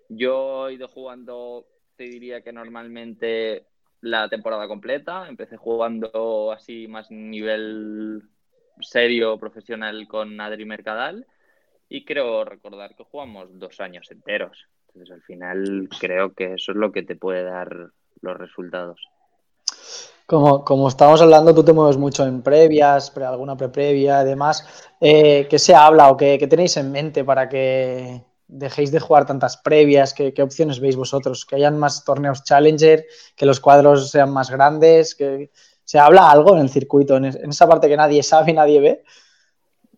Yo 0.10 0.70
he 0.70 0.74
ido 0.74 0.88
jugando, 0.88 1.66
te 1.96 2.04
diría 2.04 2.42
que 2.42 2.54
normalmente 2.54 3.66
la 4.02 4.30
temporada 4.30 4.68
completa. 4.68 5.28
Empecé 5.28 5.58
jugando 5.58 6.52
así 6.52 6.88
más 6.88 7.10
nivel 7.10 8.22
serio, 8.82 9.38
profesional 9.38 10.08
con 10.08 10.40
Adri 10.40 10.66
Mercadal 10.66 11.26
y 11.90 12.04
creo 12.06 12.44
recordar 12.46 12.96
que 12.96 13.04
jugamos 13.04 13.50
dos 13.60 13.80
años 13.80 14.10
enteros. 14.12 14.68
Entonces 14.88 15.14
al 15.14 15.22
final 15.24 15.90
creo 16.00 16.34
que 16.34 16.54
eso 16.54 16.72
es 16.72 16.78
lo 16.78 16.92
que 16.92 17.04
te 17.04 17.16
puede 17.16 17.44
dar 17.44 17.90
los 18.22 18.38
resultados. 18.38 19.02
Como, 20.26 20.66
como 20.66 20.88
estamos 20.88 21.22
hablando, 21.22 21.54
tú 21.54 21.64
te 21.64 21.74
mueves 21.74 21.98
mucho 21.98 22.26
en 22.26 22.42
previas, 22.42 23.12
pre, 23.12 23.26
alguna 23.26 23.56
pre-previa, 23.56 24.20
además, 24.20 24.90
eh, 25.00 25.48
¿qué 25.48 25.60
se 25.60 25.76
habla 25.76 26.10
o 26.10 26.18
qué, 26.18 26.44
tenéis 26.50 26.78
en 26.78 26.92
mente 26.92 27.24
para 27.24 27.48
que 27.48 28.24
dejéis 28.48 28.92
de 28.92 29.00
jugar 29.00 29.28
tantas 29.28 29.58
previas? 29.58 30.16
¿Qué, 30.16 30.34
opciones 30.42 30.80
veis 30.80 30.96
vosotros? 30.96 31.46
¿Que 31.46 31.58
hayan 31.58 31.78
más 31.78 32.04
torneos 32.04 32.44
Challenger? 32.44 33.06
¿Que 33.36 33.46
los 33.46 33.60
cuadros 33.60 34.10
sean 34.10 34.34
más 34.34 34.50
grandes? 34.50 35.14
¿Que, 35.14 35.52
¿Se 35.86 36.00
habla 36.00 36.32
algo 36.32 36.56
en 36.56 36.64
el 36.64 36.70
circuito, 36.70 37.16
en, 37.16 37.26
esa 37.26 37.70
parte 37.70 37.88
que 37.88 37.96
nadie 37.96 38.24
sabe 38.24 38.52
y 38.52 38.56
nadie 38.56 38.82
ve? 38.82 39.04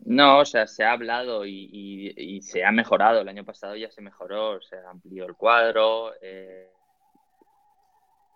No, 0.04 0.40
o 0.40 0.46
sea, 0.46 0.68
se 0.68 0.84
ha 0.84 0.92
hablado 0.92 1.46
y, 1.46 2.42
se 2.44 2.66
ha 2.66 2.72
mejorado. 2.72 3.22
El 3.22 3.30
año 3.30 3.46
pasado 3.46 3.76
ya 3.76 3.90
se 3.90 4.02
mejoró, 4.02 4.62
se 4.62 4.78
amplió 4.78 5.26
el 5.26 5.36
cuadro, 5.36 6.14
eh, 6.22 6.70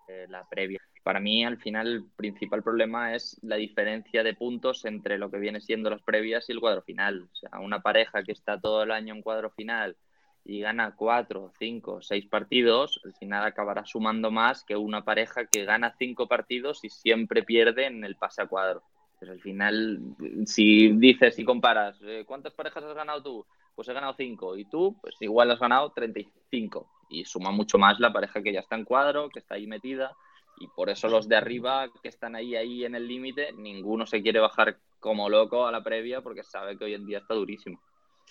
eh, 0.08 0.26
la 0.30 0.48
previa. 0.48 0.80
Para 1.02 1.20
mí, 1.20 1.44
al 1.44 1.58
final, 1.58 1.88
el 1.88 2.04
principal 2.16 2.62
problema 2.62 3.14
es 3.14 3.38
la 3.42 3.56
diferencia 3.56 4.22
de 4.22 4.34
puntos 4.34 4.86
entre 4.86 5.18
lo 5.18 5.30
que 5.30 5.38
viene 5.38 5.60
siendo 5.60 5.90
las 5.90 6.02
previas 6.02 6.48
y 6.48 6.52
el 6.52 6.60
cuadro 6.60 6.80
final. 6.82 7.28
O 7.30 7.36
sea, 7.36 7.60
una 7.60 7.82
pareja 7.82 8.22
que 8.22 8.32
está 8.32 8.58
todo 8.58 8.82
el 8.82 8.92
año 8.92 9.14
en 9.14 9.22
cuadro 9.22 9.50
final 9.50 9.96
y 10.44 10.60
gana 10.60 10.94
cuatro, 10.96 11.52
cinco, 11.58 12.02
seis 12.02 12.26
partidos, 12.26 13.00
al 13.04 13.14
final 13.14 13.44
acabará 13.44 13.84
sumando 13.84 14.30
más 14.30 14.64
que 14.64 14.76
una 14.76 15.04
pareja 15.04 15.46
que 15.46 15.64
gana 15.64 15.94
cinco 15.98 16.26
partidos 16.26 16.84
y 16.84 16.90
siempre 16.90 17.42
pierde 17.42 17.86
en 17.86 18.04
el 18.04 18.16
pase 18.16 18.42
a 18.42 18.46
cuadro. 18.46 18.82
Pues 19.18 19.30
al 19.30 19.40
final, 19.40 20.00
si 20.46 20.88
dices 20.88 21.38
y 21.38 21.44
comparas, 21.44 21.96
eh, 22.02 22.24
¿cuántas 22.26 22.54
parejas 22.54 22.82
has 22.82 22.94
ganado 22.94 23.22
tú? 23.22 23.46
Pues 23.76 23.86
he 23.88 23.92
ganado 23.92 24.14
cinco. 24.16 24.56
Y 24.56 24.64
tú, 24.64 24.96
pues 25.00 25.14
igual 25.20 25.50
has 25.52 25.60
ganado 25.60 25.92
35. 25.92 26.90
Y 27.08 27.24
suma 27.24 27.52
mucho 27.52 27.78
más 27.78 28.00
la 28.00 28.12
pareja 28.12 28.42
que 28.42 28.52
ya 28.52 28.60
está 28.60 28.74
en 28.74 28.84
cuadro, 28.84 29.28
que 29.28 29.38
está 29.38 29.54
ahí 29.54 29.68
metida. 29.68 30.16
Y 30.58 30.66
por 30.66 30.90
eso 30.90 31.08
los 31.08 31.28
de 31.28 31.36
arriba, 31.36 31.88
que 32.02 32.08
están 32.08 32.34
ahí, 32.34 32.56
ahí 32.56 32.84
en 32.84 32.96
el 32.96 33.06
límite, 33.06 33.52
ninguno 33.52 34.06
se 34.06 34.22
quiere 34.22 34.40
bajar 34.40 34.78
como 34.98 35.28
loco 35.28 35.66
a 35.66 35.72
la 35.72 35.84
previa 35.84 36.20
porque 36.20 36.42
sabe 36.42 36.76
que 36.76 36.84
hoy 36.84 36.94
en 36.94 37.06
día 37.06 37.18
está 37.18 37.34
durísimo. 37.34 37.80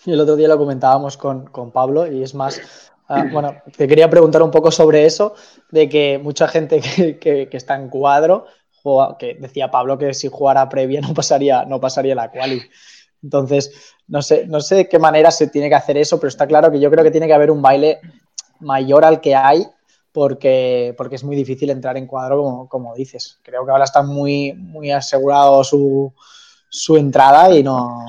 El 0.06 0.20
otro 0.20 0.36
día 0.36 0.48
lo 0.48 0.58
comentábamos 0.58 1.16
con, 1.16 1.70
Pablo 1.72 2.10
y 2.10 2.22
es 2.22 2.34
más, 2.34 2.60
ah, 3.08 3.24
bueno, 3.32 3.56
te 3.76 3.86
quería 3.86 4.10
preguntar 4.10 4.42
un 4.42 4.50
poco 4.50 4.70
sobre 4.70 5.04
eso, 5.06 5.34
de 5.70 5.88
que 5.88 6.18
mucha 6.22 6.48
gente 6.48 6.80
que, 7.20 7.48
está 7.52 7.76
en 7.76 7.88
cuadro, 7.88 8.46
que 9.18 9.34
decía 9.34 9.70
Pablo 9.70 9.96
que 9.96 10.12
si 10.12 10.28
jugara 10.28 10.68
previa 10.68 11.00
no 11.00 11.14
pasaría, 11.14 11.64
no 11.64 11.80
pasaría 11.80 12.14
la 12.14 12.30
quali. 12.30 12.60
Entonces, 13.22 13.94
no 14.08 14.20
sé, 14.20 14.46
no 14.48 14.60
sé 14.60 14.74
de 14.74 14.88
qué 14.88 14.98
manera 14.98 15.30
se 15.30 15.46
tiene 15.46 15.68
que 15.68 15.76
hacer 15.76 15.96
eso, 15.96 16.18
pero 16.18 16.28
está 16.28 16.46
claro 16.48 16.72
que 16.72 16.80
yo 16.80 16.90
creo 16.90 17.04
que 17.04 17.12
tiene 17.12 17.28
que 17.28 17.34
haber 17.34 17.52
un 17.52 17.62
baile 17.62 18.00
mayor 18.58 19.04
al 19.04 19.20
que 19.20 19.36
hay 19.36 19.64
porque, 20.10 20.94
porque 20.98 21.14
es 21.14 21.22
muy 21.22 21.36
difícil 21.36 21.70
entrar 21.70 21.96
en 21.96 22.08
cuadro, 22.08 22.42
como, 22.42 22.68
como 22.68 22.94
dices. 22.96 23.38
Creo 23.42 23.64
que 23.64 23.70
ahora 23.70 23.84
está 23.84 24.02
muy, 24.02 24.52
muy 24.54 24.90
asegurado 24.90 25.62
su, 25.62 26.12
su 26.68 26.96
entrada 26.96 27.54
y 27.54 27.62
no, 27.62 28.04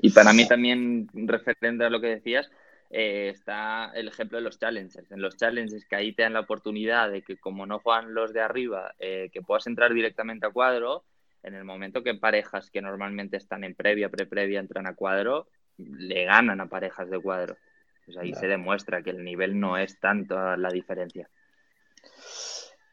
y 0.00 0.10
para 0.10 0.32
mí 0.32 0.46
también, 0.46 1.08
referente 1.12 1.84
a 1.84 1.90
lo 1.90 2.00
que 2.00 2.08
decías, 2.08 2.50
eh, 2.90 3.30
está 3.32 3.92
el 3.94 4.08
ejemplo 4.08 4.38
de 4.38 4.44
los 4.44 4.58
challengers. 4.58 5.10
En 5.10 5.20
los 5.20 5.36
challengers 5.36 5.84
que 5.84 5.96
ahí 5.96 6.12
te 6.12 6.22
dan 6.22 6.32
la 6.32 6.40
oportunidad 6.40 7.10
de 7.10 7.22
que 7.22 7.36
como 7.36 7.66
no 7.66 7.78
juegan 7.78 8.14
los 8.14 8.32
de 8.32 8.40
arriba, 8.40 8.94
eh, 8.98 9.30
que 9.32 9.42
puedas 9.42 9.66
entrar 9.66 9.94
directamente 9.94 10.46
a 10.46 10.50
cuadro, 10.50 11.04
en 11.42 11.54
el 11.54 11.64
momento 11.64 12.02
que 12.02 12.14
parejas 12.14 12.70
que 12.70 12.82
normalmente 12.82 13.36
están 13.36 13.64
en 13.64 13.74
previa, 13.74 14.08
pre-previa, 14.08 14.60
entran 14.60 14.86
a 14.86 14.94
cuadro, 14.94 15.48
le 15.78 16.24
ganan 16.24 16.60
a 16.60 16.68
parejas 16.68 17.08
de 17.08 17.18
cuadro. 17.18 17.56
Pues 18.04 18.16
ahí 18.18 18.34
se 18.34 18.48
demuestra 18.48 19.02
que 19.02 19.10
el 19.10 19.24
nivel 19.24 19.58
no 19.58 19.78
es 19.78 19.98
tanto 20.00 20.56
la 20.56 20.68
diferencia. 20.70 21.28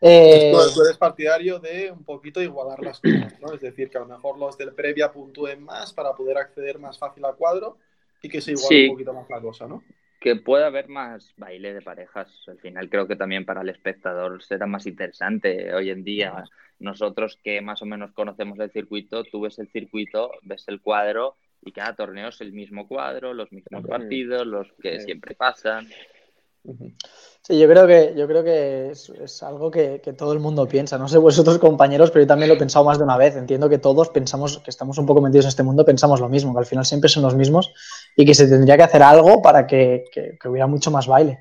Eh... 0.01 0.53
Tú 0.73 0.81
eres 0.83 0.97
partidario 0.97 1.59
de 1.59 1.91
un 1.91 2.03
poquito 2.03 2.41
igualar 2.41 2.79
las 2.83 2.99
cosas, 2.99 3.39
¿no? 3.41 3.53
Es 3.53 3.61
decir, 3.61 3.89
que 3.89 3.97
a 3.97 4.01
lo 4.01 4.07
mejor 4.07 4.37
los 4.37 4.57
del 4.57 4.73
previa 4.73 5.11
puntúen 5.11 5.63
más 5.63 5.93
para 5.93 6.13
poder 6.13 6.37
acceder 6.37 6.79
más 6.79 6.99
fácil 6.99 7.25
a 7.25 7.33
cuadro 7.33 7.77
y 8.21 8.29
que 8.29 8.41
se 8.41 8.51
iguale 8.51 8.89
un 8.89 8.93
poquito 8.93 9.13
más 9.13 9.29
la 9.29 9.41
cosa, 9.41 9.67
¿no? 9.67 9.83
Que 10.19 10.35
pueda 10.35 10.67
haber 10.67 10.87
más 10.87 11.33
baile 11.37 11.73
de 11.73 11.81
parejas. 11.81 12.29
Al 12.47 12.59
final 12.59 12.89
creo 12.89 13.07
que 13.07 13.15
también 13.15 13.45
para 13.45 13.61
el 13.61 13.69
espectador 13.69 14.43
será 14.43 14.65
más 14.65 14.85
interesante 14.85 15.73
hoy 15.73 15.89
en 15.89 16.03
día. 16.03 16.43
Nosotros 16.79 17.39
que 17.43 17.61
más 17.61 17.81
o 17.81 17.85
menos 17.85 18.11
conocemos 18.13 18.59
el 18.59 18.71
circuito, 18.71 19.23
tú 19.23 19.41
ves 19.41 19.57
el 19.59 19.69
circuito, 19.69 20.31
ves 20.43 20.63
el 20.67 20.81
cuadro 20.81 21.35
y 21.63 21.71
cada 21.71 21.95
torneo 21.95 22.29
es 22.29 22.41
el 22.41 22.53
mismo 22.53 22.87
cuadro, 22.87 23.33
los 23.33 23.51
mismos 23.51 23.85
partidos, 23.85 24.45
los 24.45 24.71
que 24.81 24.99
siempre 25.01 25.35
pasan. 25.35 25.87
Sí, 27.47 27.57
yo 27.57 27.67
creo 27.69 27.87
que, 27.87 28.13
yo 28.17 28.27
creo 28.27 28.43
que 28.43 28.91
es, 28.91 29.41
algo 29.41 29.71
que, 29.71 29.99
todo 30.17 30.33
el 30.33 30.39
mundo 30.39 30.67
piensa. 30.67 30.97
No 30.97 31.07
sé 31.07 31.17
vosotros, 31.17 31.59
compañeros, 31.59 32.11
pero 32.11 32.23
yo 32.23 32.27
también 32.27 32.49
lo 32.49 32.55
he 32.55 32.57
pensado 32.57 32.83
más 32.83 32.97
de 32.97 33.05
una 33.05 33.15
vez. 33.15 33.37
Entiendo 33.37 33.69
que 33.69 33.77
todos 33.77 34.09
pensamos, 34.09 34.57
que 34.57 34.69
estamos 34.69 34.97
un 34.97 35.05
poco 35.05 35.21
metidos 35.21 35.45
en 35.45 35.49
este 35.49 35.63
mundo, 35.63 35.85
pensamos 35.85 36.19
lo 36.19 36.27
mismo, 36.27 36.51
que 36.53 36.59
al 36.59 36.65
final 36.65 36.85
siempre 36.85 37.09
son 37.09 37.23
los 37.23 37.35
mismos 37.35 37.71
y 38.17 38.25
que 38.25 38.35
se 38.35 38.47
tendría 38.47 38.75
que 38.75 38.83
hacer 38.83 39.01
algo 39.01 39.41
para 39.41 39.65
que, 39.65 40.03
hubiera 40.43 40.67
mucho 40.67 40.91
más 40.91 41.07
baile. 41.07 41.39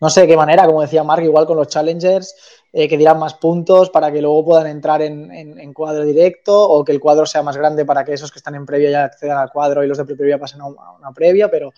No 0.00 0.08
sé 0.08 0.22
de 0.22 0.28
qué 0.28 0.36
manera, 0.36 0.66
como 0.66 0.82
decía 0.82 1.02
Mark, 1.02 1.24
igual 1.24 1.46
con 1.46 1.56
los 1.56 1.66
challengers, 1.66 2.34
eh, 2.72 2.88
que 2.88 2.96
dieran 2.96 3.18
más 3.18 3.34
puntos 3.34 3.90
para 3.90 4.12
que 4.12 4.22
luego 4.22 4.44
puedan 4.44 4.68
entrar 4.68 5.02
en, 5.02 5.72
cuadro 5.74 6.04
directo 6.04 6.56
o 6.62 6.84
que 6.84 6.92
el 6.92 7.00
cuadro 7.00 7.26
sea 7.26 7.42
más 7.42 7.56
grande 7.56 7.84
para 7.84 8.04
que 8.04 8.12
esos 8.12 8.30
que 8.30 8.38
están 8.38 8.54
en 8.54 8.64
previa 8.64 8.90
ya 8.90 9.04
accedan 9.04 9.38
al 9.38 9.50
cuadro 9.50 9.82
y 9.82 9.88
los 9.88 9.98
de 9.98 10.04
previa 10.04 10.38
pasen 10.38 10.60
a 10.60 10.66
una 10.66 11.12
previa, 11.12 11.50
pero 11.50 11.72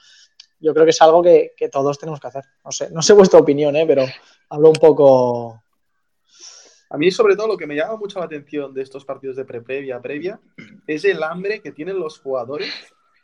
yo 0.63 0.73
creo 0.73 0.85
que 0.85 0.91
es 0.91 1.03
algo 1.03 1.23
que, 1.23 1.53
todos 1.71 1.99
tenemos 1.99 2.21
que 2.21 2.29
hacer. 2.29 2.45
No 2.65 2.71
sé, 2.71 2.91
no 2.91 3.03
sé 3.03 3.13
vuestra 3.13 3.41
opinión, 3.41 3.75
¿eh? 3.77 3.85
pero 3.87 4.05
hablo 4.49 4.71
un 4.71 4.77
poco. 4.77 5.63
A 6.91 6.97
mí, 6.97 7.11
sobre 7.11 7.37
todo, 7.37 7.49
lo 7.49 7.57
que 7.57 7.67
me 7.67 7.75
llama 7.75 7.97
mucho 7.97 8.19
la 8.19 8.27
atención 8.27 8.73
de 8.73 8.83
estos 8.83 9.05
partidos 9.05 9.37
de 9.37 9.45
pre-previa, 9.45 10.01
previa, 10.01 10.41
es 10.87 11.05
el 11.05 11.23
hambre 11.23 11.61
que 11.61 11.73
tienen 11.73 11.99
los 11.99 12.21
jugadores 12.21 12.71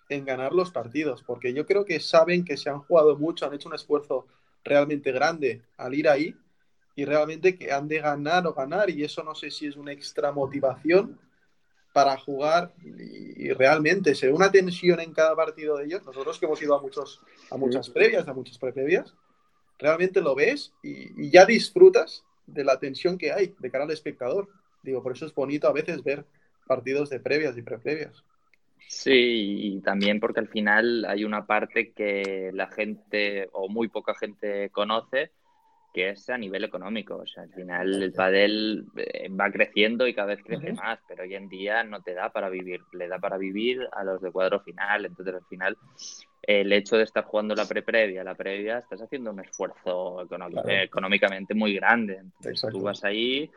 en 0.08 0.24
ganar 0.24 0.52
los 0.52 0.70
partidos, 0.70 1.22
porque 1.22 1.52
yo 1.52 1.66
creo 1.66 1.84
que 1.84 2.00
saben 2.00 2.44
que 2.44 2.56
se 2.56 2.70
han 2.70 2.80
jugado 2.80 3.16
mucho, 3.16 3.46
han 3.46 3.54
hecho 3.54 3.68
un 3.68 3.74
esfuerzo 3.74 4.26
realmente 4.64 5.12
grande 5.12 5.62
al 5.76 5.94
ir 5.94 6.08
ahí 6.08 6.34
y 6.96 7.04
realmente 7.04 7.56
que 7.56 7.70
han 7.70 7.88
de 7.88 8.00
ganar 8.00 8.46
o 8.46 8.54
ganar, 8.54 8.88
y 8.90 9.04
eso 9.04 9.22
no 9.22 9.34
sé 9.34 9.50
si 9.50 9.66
es 9.66 9.76
una 9.76 9.92
extra 9.92 10.32
motivación 10.32 11.20
para 11.92 12.16
jugar 12.18 12.72
y, 12.84 13.50
realmente 13.52 14.14
se 14.14 14.26
ve 14.26 14.32
una 14.32 14.50
tensión 14.50 15.00
en 15.00 15.12
cada 15.12 15.34
partido 15.34 15.78
de 15.78 15.86
ellos. 15.86 16.04
Nosotros 16.04 16.38
que 16.38 16.46
hemos 16.46 16.60
ido 16.62 16.74
a, 16.74 16.80
muchos, 16.80 17.20
a 17.50 17.56
muchas 17.56 17.88
previas, 17.88 18.28
a 18.28 18.34
muchas 18.34 18.58
previas, 18.58 19.14
realmente 19.78 20.20
lo 20.20 20.34
ves 20.34 20.72
y, 20.82 21.30
ya 21.30 21.46
disfrutas 21.46 22.24
de 22.46 22.64
la 22.64 22.78
tensión 22.78 23.18
que 23.18 23.32
hay 23.32 23.54
de 23.58 23.70
cara 23.70 23.84
al 23.84 23.90
espectador. 23.90 24.48
Digo, 24.82 25.02
por 25.02 25.12
eso 25.12 25.26
es 25.26 25.34
bonito 25.34 25.68
a 25.68 25.72
veces 25.72 26.02
ver 26.02 26.24
partidos 26.66 27.10
de 27.10 27.20
previas 27.20 27.56
y 27.56 27.62
preprevias. 27.62 28.22
Sí, 28.86 29.74
y 29.74 29.80
también 29.80 30.18
porque 30.20 30.40
al 30.40 30.48
final 30.48 31.04
hay 31.06 31.24
una 31.24 31.46
parte 31.46 31.92
que 31.92 32.50
la 32.54 32.68
gente 32.68 33.48
o 33.52 33.68
muy 33.68 33.88
poca 33.88 34.14
gente 34.14 34.70
conoce, 34.70 35.30
que 35.92 36.10
es 36.10 36.28
a 36.30 36.38
nivel 36.38 36.64
económico. 36.64 37.16
O 37.16 37.26
sea, 37.26 37.44
al 37.44 37.52
final 37.52 38.02
el 38.02 38.12
padel 38.12 38.86
eh, 38.96 39.28
va 39.28 39.50
creciendo 39.50 40.06
y 40.06 40.14
cada 40.14 40.28
vez 40.28 40.40
crece 40.44 40.72
más, 40.72 40.98
pero 41.08 41.22
hoy 41.22 41.34
en 41.34 41.48
día 41.48 41.84
no 41.84 42.02
te 42.02 42.14
da 42.14 42.30
para 42.30 42.48
vivir, 42.48 42.82
le 42.92 43.08
da 43.08 43.18
para 43.18 43.38
vivir 43.38 43.88
a 43.92 44.04
los 44.04 44.20
de 44.20 44.30
cuadro 44.30 44.60
final. 44.60 45.06
Entonces, 45.06 45.34
al 45.34 45.44
final, 45.46 45.76
el 46.42 46.72
hecho 46.72 46.96
de 46.96 47.04
estar 47.04 47.24
jugando 47.24 47.54
la 47.54 47.66
pre-previa, 47.66 48.24
la 48.24 48.34
previa, 48.34 48.78
estás 48.78 49.00
haciendo 49.02 49.30
un 49.30 49.40
esfuerzo 49.40 50.26
económicamente 50.68 51.54
muy 51.54 51.74
grande. 51.74 52.18
Entonces, 52.18 52.70
tú 52.70 52.80
vas 52.80 53.04
ahí 53.04 53.50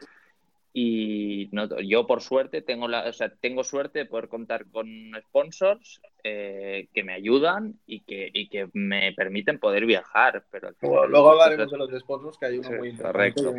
y 0.74 1.50
no, 1.52 1.68
yo 1.82 2.08
por 2.08 2.22
suerte 2.22 2.62
tengo 2.62 2.88
la, 2.88 3.10
o 3.10 3.14
sea, 3.14 3.30
tengo 3.30 3.64
suerte 3.64 4.00
de 4.00 4.06
poder 4.06 4.30
contar 4.30 4.66
con 4.72 4.88
sponsors 5.28 6.02
eh, 6.24 6.88
que 6.94 7.04
me 7.04 7.14
ayudan 7.14 7.76
y 7.86 8.02
que, 8.02 8.30
y 8.34 8.48
que 8.48 8.70
me 8.74 9.12
permiten 9.14 9.60
poder 9.60 9.86
viajar. 9.86 10.46
Pero 10.50 10.72
luego, 11.08 11.32
hablaremos 11.32 11.72
de 11.72 11.78
los 11.78 11.92
sponsors 12.00 12.38
que 12.38 12.46
hay 12.46 12.60
uno 12.60 12.72
muy 12.72 12.96
correcto. 12.96 13.54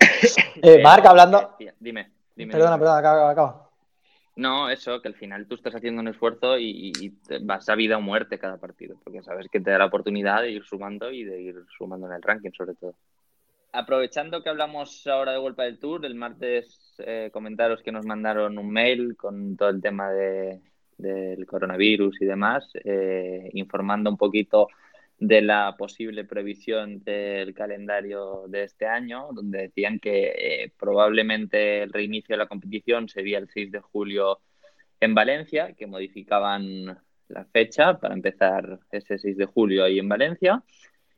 eh, 0.62 0.82
Marc, 0.82 1.06
hablando. 1.06 1.54
Dime, 1.78 2.10
dime. 2.34 2.52
Perdona, 2.52 2.76
perdona, 2.76 2.98
acaba, 2.98 3.30
acaba. 3.30 3.70
No, 4.34 4.70
eso, 4.70 5.00
que 5.00 5.08
al 5.08 5.14
final 5.14 5.46
tú 5.46 5.54
estás 5.56 5.74
haciendo 5.74 6.00
un 6.00 6.08
esfuerzo 6.08 6.58
y, 6.58 6.92
y, 7.00 7.12
vas 7.42 7.68
a 7.68 7.74
vida 7.74 7.96
o 7.96 8.00
muerte 8.00 8.38
cada 8.38 8.56
partido, 8.56 8.96
porque 9.02 9.22
sabes 9.22 9.48
que 9.50 9.60
te 9.60 9.70
da 9.70 9.78
la 9.78 9.86
oportunidad 9.86 10.42
de 10.42 10.50
ir 10.50 10.64
sumando 10.64 11.10
y 11.10 11.24
de 11.24 11.40
ir 11.40 11.56
sumando 11.76 12.06
en 12.06 12.14
el 12.14 12.22
ranking, 12.22 12.52
sobre 12.52 12.74
todo 12.74 12.94
aprovechando 13.72 14.42
que 14.42 14.48
hablamos 14.48 15.06
ahora 15.06 15.32
de 15.32 15.38
Vuelta 15.38 15.64
del 15.64 15.78
Tour, 15.78 16.04
el 16.04 16.14
martes 16.14 16.94
eh, 16.98 17.30
comentaros 17.32 17.82
que 17.82 17.92
nos 17.92 18.06
mandaron 18.06 18.58
un 18.58 18.70
mail 18.70 19.16
con 19.16 19.56
todo 19.56 19.68
el 19.68 19.80
tema 19.80 20.10
de, 20.10 20.60
del 20.96 21.46
coronavirus 21.46 22.20
y 22.22 22.26
demás, 22.26 22.70
eh, 22.84 23.50
informando 23.54 24.10
un 24.10 24.16
poquito 24.16 24.68
de 25.18 25.42
la 25.42 25.74
posible 25.76 26.24
previsión 26.24 27.02
del 27.02 27.52
calendario 27.54 28.44
de 28.48 28.64
este 28.64 28.86
año, 28.86 29.28
donde 29.32 29.62
decían 29.62 29.98
que 29.98 30.34
eh, 30.36 30.72
probablemente 30.78 31.82
el 31.82 31.92
reinicio 31.92 32.34
de 32.34 32.38
la 32.38 32.48
competición 32.48 33.08
sería 33.08 33.38
el 33.38 33.48
6 33.48 33.72
de 33.72 33.80
julio 33.80 34.40
en 35.00 35.14
Valencia, 35.14 35.74
que 35.74 35.86
modificaban 35.86 36.98
la 37.28 37.44
fecha 37.46 37.98
para 37.98 38.14
empezar 38.14 38.80
ese 38.90 39.18
6 39.18 39.36
de 39.36 39.46
julio 39.46 39.84
ahí 39.84 39.98
en 39.98 40.08
Valencia 40.08 40.62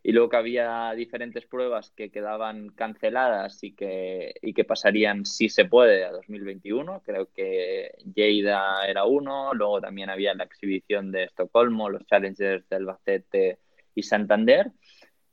y 0.02 0.12
luego 0.12 0.30
que 0.30 0.36
había 0.36 0.92
diferentes 0.94 1.44
pruebas 1.46 1.90
que 1.90 2.10
quedaban 2.10 2.70
canceladas 2.70 3.62
y 3.62 3.72
que, 3.72 4.34
y 4.40 4.54
que 4.54 4.64
pasarían, 4.64 5.26
si 5.26 5.50
se 5.50 5.66
puede, 5.66 6.04
a 6.04 6.12
2021. 6.12 7.02
Creo 7.04 7.30
que 7.32 7.92
Lleida 8.14 8.86
era 8.88 9.04
uno, 9.04 9.52
luego 9.52 9.80
también 9.80 10.08
había 10.08 10.34
la 10.34 10.44
exhibición 10.44 11.12
de 11.12 11.24
Estocolmo, 11.24 11.90
los 11.90 12.06
Challengers 12.06 12.66
del 12.70 12.82
Albacete 12.88 13.58
y 13.94 14.02
Santander, 14.02 14.72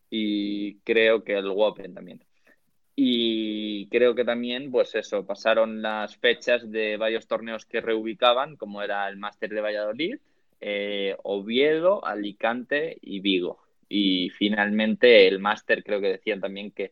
y 0.09 0.79
creo 0.79 1.23
que 1.23 1.37
el 1.37 1.47
Open 1.47 1.93
también. 1.93 2.23
Y 2.95 3.87
creo 3.89 4.15
que 4.15 4.25
también, 4.25 4.71
pues 4.71 4.95
eso, 4.95 5.25
pasaron 5.25 5.81
las 5.81 6.17
fechas 6.17 6.69
de 6.69 6.97
varios 6.97 7.27
torneos 7.27 7.65
que 7.65 7.79
reubicaban, 7.79 8.57
como 8.57 8.81
era 8.81 9.07
el 9.07 9.17
Máster 9.17 9.51
de 9.51 9.61
Valladolid, 9.61 10.17
eh, 10.59 11.15
Oviedo, 11.23 12.03
Alicante 12.05 12.97
y 13.01 13.19
Vigo 13.21 13.66
y 13.89 14.29
finalmente 14.31 15.27
el 15.27 15.39
máster 15.39 15.83
creo 15.83 16.01
que 16.01 16.13
decían 16.13 16.41
también 16.41 16.71
que, 16.71 16.91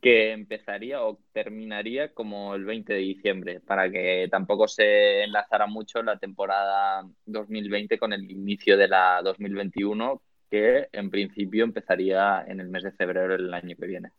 que 0.00 0.32
empezaría 0.32 1.02
o 1.02 1.18
terminaría 1.32 2.12
como 2.14 2.54
el 2.54 2.64
20 2.64 2.92
de 2.92 2.98
diciembre, 2.98 3.60
para 3.60 3.90
que 3.90 4.28
tampoco 4.30 4.66
se 4.66 5.24
enlazara 5.24 5.66
mucho 5.66 6.02
la 6.02 6.18
temporada 6.18 7.06
2020 7.26 7.98
con 7.98 8.12
el 8.12 8.30
inicio 8.30 8.76
de 8.76 8.88
la 8.88 9.20
2021, 9.22 10.22
que 10.50 10.88
en 10.92 11.10
principio 11.10 11.64
empezaría 11.64 12.44
en 12.46 12.60
el 12.60 12.68
mes 12.68 12.82
de 12.82 12.92
febrero 12.92 13.34
del 13.34 13.52
año 13.52 13.76
que 13.78 13.86
viene. 13.86 14.10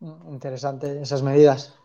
Interesante 0.00 1.00
esas 1.00 1.22
medidas. 1.22 1.78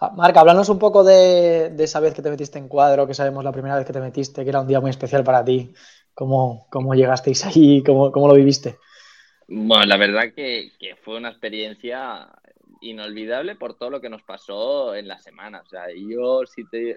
Ah, 0.00 0.12
Marca, 0.16 0.40
háblanos 0.40 0.68
un 0.68 0.78
poco 0.78 1.04
de, 1.04 1.70
de, 1.70 1.84
esa 1.84 2.00
vez 2.00 2.14
que 2.14 2.22
te 2.22 2.30
metiste 2.30 2.58
en 2.58 2.68
cuadro, 2.68 3.06
que 3.06 3.14
sabemos 3.14 3.44
la 3.44 3.52
primera 3.52 3.76
vez 3.76 3.86
que 3.86 3.92
te 3.92 4.00
metiste, 4.00 4.42
que 4.42 4.48
era 4.48 4.60
un 4.60 4.66
día 4.66 4.80
muy 4.80 4.90
especial 4.90 5.22
para 5.22 5.44
ti. 5.44 5.72
¿Cómo, 6.14 6.66
cómo 6.70 6.94
llegasteis 6.94 7.44
ahí? 7.46 7.82
¿Cómo, 7.82 8.12
¿Cómo, 8.12 8.28
lo 8.28 8.34
viviste? 8.34 8.78
Bueno, 9.48 9.84
la 9.84 9.96
verdad 9.96 10.32
que, 10.34 10.72
que, 10.78 10.96
fue 10.96 11.16
una 11.16 11.30
experiencia 11.30 12.28
inolvidable 12.80 13.54
por 13.54 13.78
todo 13.78 13.90
lo 13.90 14.00
que 14.00 14.10
nos 14.10 14.22
pasó 14.22 14.94
en 14.94 15.08
la 15.08 15.18
semana. 15.18 15.62
O 15.64 15.68
sea, 15.68 15.86
yo 15.94 16.44
si 16.46 16.68
te, 16.68 16.96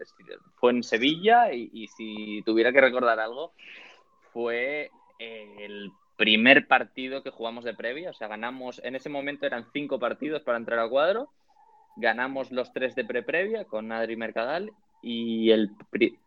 fue 0.56 0.72
en 0.72 0.84
Sevilla 0.84 1.54
y, 1.54 1.70
y, 1.74 1.88
si 1.88 2.42
tuviera 2.46 2.72
que 2.72 2.82
recordar 2.82 3.20
algo, 3.20 3.54
fue 4.34 4.92
el 5.20 5.92
primer 6.18 6.68
partido 6.68 7.24
que 7.24 7.30
jugamos 7.30 7.64
de 7.64 7.74
previa. 7.74 8.10
O 8.10 8.14
sea, 8.14 8.28
ganamos, 8.28 8.82
en 8.84 8.96
ese 8.96 9.10
momento 9.10 9.46
eran 9.46 9.66
cinco 9.72 10.00
partidos 10.00 10.42
para 10.44 10.58
entrar 10.58 10.80
a 10.80 10.90
cuadro. 10.90 11.30
Ganamos 11.98 12.52
los 12.52 12.74
tres 12.74 12.96
de 12.96 13.06
pre-previa 13.06 13.66
con 13.66 13.92
Adri 13.92 14.18
Mercadal 14.18 14.74
y 15.06 15.52
el. 15.52 15.70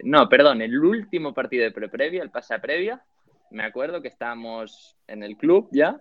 No, 0.04 0.28
perdón, 0.28 0.62
el 0.62 0.78
último 0.78 1.34
partido 1.34 1.64
de 1.64 1.72
pre-previa, 1.72 2.22
el 2.22 2.30
pase 2.30 2.60
previa, 2.60 3.02
me 3.50 3.64
acuerdo 3.64 4.00
que 4.00 4.06
estábamos 4.06 4.96
en 5.08 5.24
el 5.24 5.36
club 5.36 5.68
ya, 5.72 6.00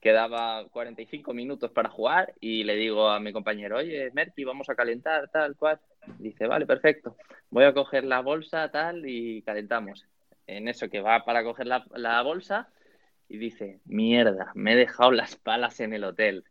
quedaba 0.00 0.66
45 0.70 1.32
minutos 1.32 1.70
para 1.70 1.88
jugar 1.88 2.34
y 2.40 2.64
le 2.64 2.74
digo 2.74 3.08
a 3.08 3.20
mi 3.20 3.32
compañero, 3.32 3.76
oye, 3.76 4.10
Merti, 4.12 4.42
vamos 4.42 4.68
a 4.68 4.74
calentar, 4.74 5.28
tal 5.30 5.54
cual. 5.54 5.78
Dice, 6.18 6.48
vale, 6.48 6.66
perfecto. 6.66 7.16
Voy 7.48 7.62
a 7.62 7.72
coger 7.72 8.02
la 8.02 8.20
bolsa, 8.20 8.70
tal, 8.72 9.08
y 9.08 9.42
calentamos. 9.42 10.04
en 10.48 10.66
eso 10.66 10.88
que 10.88 11.00
va 11.00 11.24
para 11.24 11.44
coger 11.44 11.66
la 11.66 12.22
bolsa 12.22 12.68
y 13.28 13.38
dice, 13.38 13.80
mierda, 13.84 14.50
me 14.54 14.72
he 14.72 14.76
dejado 14.76 15.12
las 15.12 15.36
palas 15.36 15.78
en 15.78 15.92
el 15.92 16.02
hotel. 16.02 16.44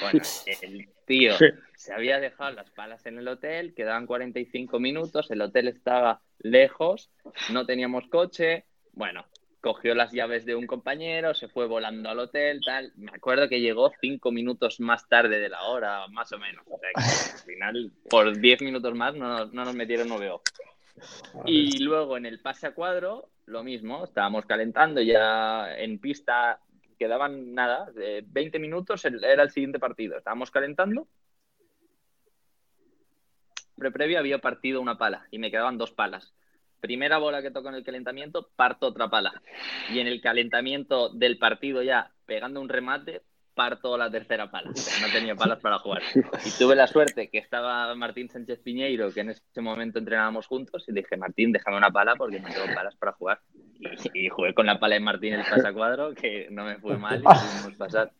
Bueno, 0.00 0.20
el 0.62 0.88
tío 1.06 1.34
se 1.76 1.92
había 1.92 2.18
dejado 2.18 2.52
las 2.52 2.70
palas 2.70 3.06
en 3.06 3.18
el 3.18 3.28
hotel, 3.28 3.74
quedaban 3.74 4.06
45 4.06 4.78
minutos, 4.80 5.30
el 5.30 5.40
hotel 5.40 5.68
estaba 5.68 6.20
lejos, 6.38 7.10
no 7.52 7.64
teníamos 7.66 8.08
coche, 8.08 8.64
bueno, 8.92 9.26
cogió 9.66 9.96
las 9.96 10.12
llaves 10.12 10.44
de 10.46 10.54
un 10.54 10.66
compañero, 10.66 11.34
se 11.34 11.48
fue 11.48 11.66
volando 11.66 12.08
al 12.08 12.20
hotel, 12.20 12.60
tal. 12.64 12.92
Me 12.96 13.10
acuerdo 13.12 13.48
que 13.48 13.60
llegó 13.60 13.92
cinco 14.00 14.30
minutos 14.30 14.78
más 14.78 15.08
tarde 15.08 15.40
de 15.40 15.48
la 15.48 15.64
hora, 15.64 16.06
más 16.08 16.30
o 16.32 16.38
menos. 16.38 16.64
O 16.68 16.78
sea, 16.78 16.90
que 16.94 17.32
al 17.32 17.38
final, 17.40 17.92
por 18.08 18.38
10 18.38 18.62
minutos 18.62 18.94
más 18.94 19.16
no, 19.16 19.46
no 19.46 19.64
nos 19.64 19.74
metieron 19.74 20.08
veo 20.20 20.40
Y 21.46 21.82
luego 21.82 22.16
en 22.16 22.26
el 22.26 22.40
pase 22.40 22.68
a 22.68 22.74
cuadro, 22.74 23.28
lo 23.46 23.64
mismo, 23.64 24.04
estábamos 24.04 24.46
calentando 24.46 25.02
ya 25.02 25.74
en 25.76 25.98
pista, 25.98 26.60
quedaban 26.98 27.54
nada, 27.54 27.90
20 28.26 28.58
minutos 28.58 29.04
era 29.04 29.42
el 29.42 29.50
siguiente 29.50 29.78
partido. 29.78 30.18
Estábamos 30.18 30.50
calentando. 30.50 31.06
Pre 33.76 33.90
previo 33.90 34.18
había 34.18 34.38
partido 34.38 34.80
una 34.80 34.96
pala 34.96 35.26
y 35.30 35.38
me 35.38 35.50
quedaban 35.50 35.76
dos 35.76 35.92
palas 35.92 36.34
primera 36.80 37.18
bola 37.18 37.42
que 37.42 37.50
toco 37.50 37.68
en 37.68 37.74
el 37.74 37.84
calentamiento, 37.84 38.50
parto 38.54 38.86
otra 38.86 39.08
pala. 39.08 39.42
Y 39.90 39.98
en 39.98 40.06
el 40.06 40.20
calentamiento 40.20 41.08
del 41.10 41.38
partido 41.38 41.82
ya, 41.82 42.12
pegando 42.26 42.60
un 42.60 42.68
remate, 42.68 43.22
parto 43.54 43.96
la 43.96 44.10
tercera 44.10 44.50
pala. 44.50 44.70
no 44.70 45.12
tenía 45.12 45.34
palas 45.34 45.58
para 45.60 45.78
jugar. 45.78 46.02
Y 46.44 46.50
tuve 46.58 46.76
la 46.76 46.86
suerte 46.86 47.28
que 47.28 47.38
estaba 47.38 47.92
Martín 47.94 48.28
Sánchez 48.28 48.60
Piñeiro, 48.60 49.12
que 49.12 49.20
en 49.20 49.30
ese 49.30 49.60
momento 49.60 49.98
entrenábamos 49.98 50.46
juntos, 50.46 50.84
y 50.88 50.92
dije, 50.92 51.16
Martín, 51.16 51.52
déjame 51.52 51.76
una 51.76 51.90
pala 51.90 52.14
porque 52.16 52.38
no 52.38 52.48
tengo 52.48 52.72
palas 52.74 52.94
para 52.96 53.12
jugar. 53.12 53.40
Y, 54.14 54.28
jugué 54.28 54.54
con 54.54 54.66
la 54.66 54.78
pala 54.78 54.94
de 54.94 55.00
Martín 55.00 55.34
el 55.34 55.44
pasacuadro, 55.44 56.14
que 56.14 56.48
no 56.50 56.64
me 56.64 56.76
fue 56.78 56.96
mal 56.96 57.20
y 57.20 57.22
pudimos 57.22 57.78
pasar. 57.78 58.12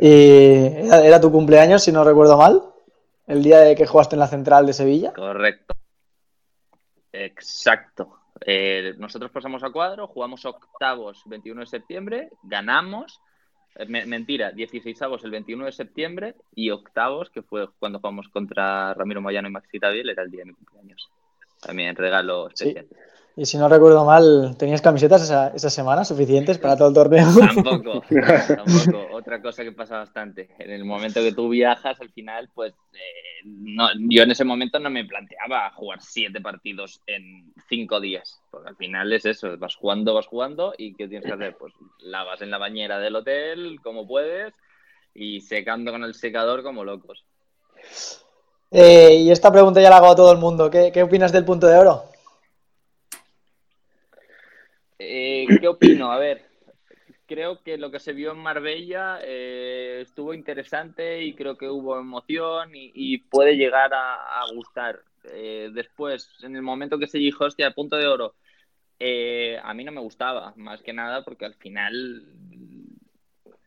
¿Y 0.00 0.88
era 0.88 1.20
tu 1.20 1.30
cumpleaños, 1.30 1.82
si 1.82 1.92
no 1.92 2.04
recuerdo 2.04 2.36
mal? 2.36 2.62
¿El 3.26 3.42
día 3.42 3.60
de 3.60 3.74
que 3.74 3.86
jugaste 3.86 4.16
en 4.16 4.20
la 4.20 4.28
central 4.28 4.66
de 4.66 4.72
Sevilla? 4.72 5.12
Correcto. 5.12 5.74
Exacto. 7.12 8.18
Eh, 8.44 8.94
nosotros 8.98 9.30
pasamos 9.30 9.62
a 9.62 9.70
cuadro, 9.70 10.08
jugamos 10.08 10.44
octavos 10.44 11.22
21 11.26 11.60
de 11.60 11.66
septiembre, 11.66 12.30
ganamos. 12.42 13.20
Eh, 13.76 13.86
mentira, 13.86 14.50
16 14.50 15.00
avos 15.02 15.24
el 15.24 15.30
21 15.30 15.66
de 15.66 15.72
septiembre 15.72 16.34
y 16.54 16.70
octavos, 16.70 17.30
que 17.30 17.42
fue 17.42 17.68
cuando 17.78 18.00
jugamos 18.00 18.28
contra 18.28 18.94
Ramiro 18.94 19.20
Moyano 19.20 19.48
y 19.48 19.52
Maxi 19.52 19.78
Taviel, 19.78 20.10
era 20.10 20.22
el 20.22 20.30
día 20.30 20.40
de 20.40 20.46
mi 20.46 20.54
cumpleaños. 20.54 21.10
También 21.60 21.94
regalo 21.94 22.48
especial. 22.48 22.86
Y 23.34 23.46
si 23.46 23.56
no 23.56 23.66
recuerdo 23.66 24.04
mal, 24.04 24.56
¿tenías 24.58 24.82
camisetas 24.82 25.22
esa, 25.22 25.48
esa 25.48 25.70
semana 25.70 26.04
suficientes 26.04 26.58
para 26.58 26.76
todo 26.76 26.88
el 26.88 26.94
torneo? 26.94 27.26
Tampoco, 27.54 28.02
tampoco. 28.02 29.06
Otra 29.12 29.40
cosa 29.40 29.62
que 29.62 29.72
pasa 29.72 29.96
bastante. 29.96 30.50
En 30.58 30.70
el 30.70 30.84
momento 30.84 31.20
que 31.20 31.32
tú 31.32 31.48
viajas, 31.48 31.98
al 32.00 32.10
final, 32.10 32.50
pues 32.54 32.74
eh, 32.92 33.40
no, 33.44 33.88
yo 34.10 34.24
en 34.24 34.32
ese 34.32 34.44
momento 34.44 34.78
no 34.78 34.90
me 34.90 35.06
planteaba 35.06 35.70
jugar 35.70 36.00
siete 36.02 36.42
partidos 36.42 37.00
en 37.06 37.54
cinco 37.68 38.00
días. 38.00 38.38
Porque 38.50 38.68
al 38.68 38.76
final 38.76 39.10
es 39.14 39.24
eso, 39.24 39.56
vas 39.56 39.76
jugando, 39.76 40.12
vas 40.12 40.26
jugando 40.26 40.74
y 40.76 40.94
¿qué 40.94 41.08
tienes 41.08 41.26
que 41.26 41.32
hacer? 41.32 41.56
Pues 41.56 41.72
lavas 42.00 42.42
en 42.42 42.50
la 42.50 42.58
bañera 42.58 42.98
del 42.98 43.16
hotel 43.16 43.78
como 43.82 44.06
puedes 44.06 44.52
y 45.14 45.40
secando 45.40 45.90
con 45.90 46.04
el 46.04 46.14
secador 46.14 46.62
como 46.62 46.84
locos. 46.84 47.24
Eh, 48.70 49.16
y 49.20 49.30
esta 49.30 49.50
pregunta 49.50 49.80
ya 49.80 49.88
la 49.88 49.96
hago 49.96 50.10
a 50.10 50.16
todo 50.16 50.32
el 50.32 50.38
mundo. 50.38 50.70
¿Qué, 50.70 50.90
qué 50.92 51.02
opinas 51.02 51.32
del 51.32 51.46
punto 51.46 51.66
de 51.66 51.78
oro? 51.78 52.11
Eh, 55.42 55.58
¿Qué 55.60 55.68
opino? 55.68 56.12
A 56.12 56.18
ver, 56.18 56.44
creo 57.26 57.62
que 57.62 57.78
lo 57.78 57.90
que 57.90 58.00
se 58.00 58.12
vio 58.12 58.32
en 58.32 58.38
Marbella 58.38 59.18
eh, 59.22 60.00
estuvo 60.02 60.34
interesante 60.34 61.22
y 61.22 61.34
creo 61.34 61.56
que 61.56 61.68
hubo 61.68 61.98
emoción 61.98 62.70
y, 62.74 63.18
puede 63.18 63.56
llegar 63.56 63.92
a, 63.94 64.44
gustar. 64.54 65.00
Eh, 65.32 65.70
después, 65.72 66.28
en 66.42 66.56
el 66.56 66.62
momento 66.62 66.98
que 66.98 67.06
se 67.06 67.18
dijo, 67.18 67.44
hostia, 67.44 67.70
punto 67.72 67.96
de 67.96 68.06
oro, 68.06 68.34
a 69.62 69.74
mí 69.74 69.84
no 69.84 69.92
me 69.92 70.00
gustaba, 70.00 70.52
más 70.56 70.80
que 70.82 70.92
nada 70.92 71.24
porque 71.24 71.44
al 71.44 71.54
final 71.54 72.24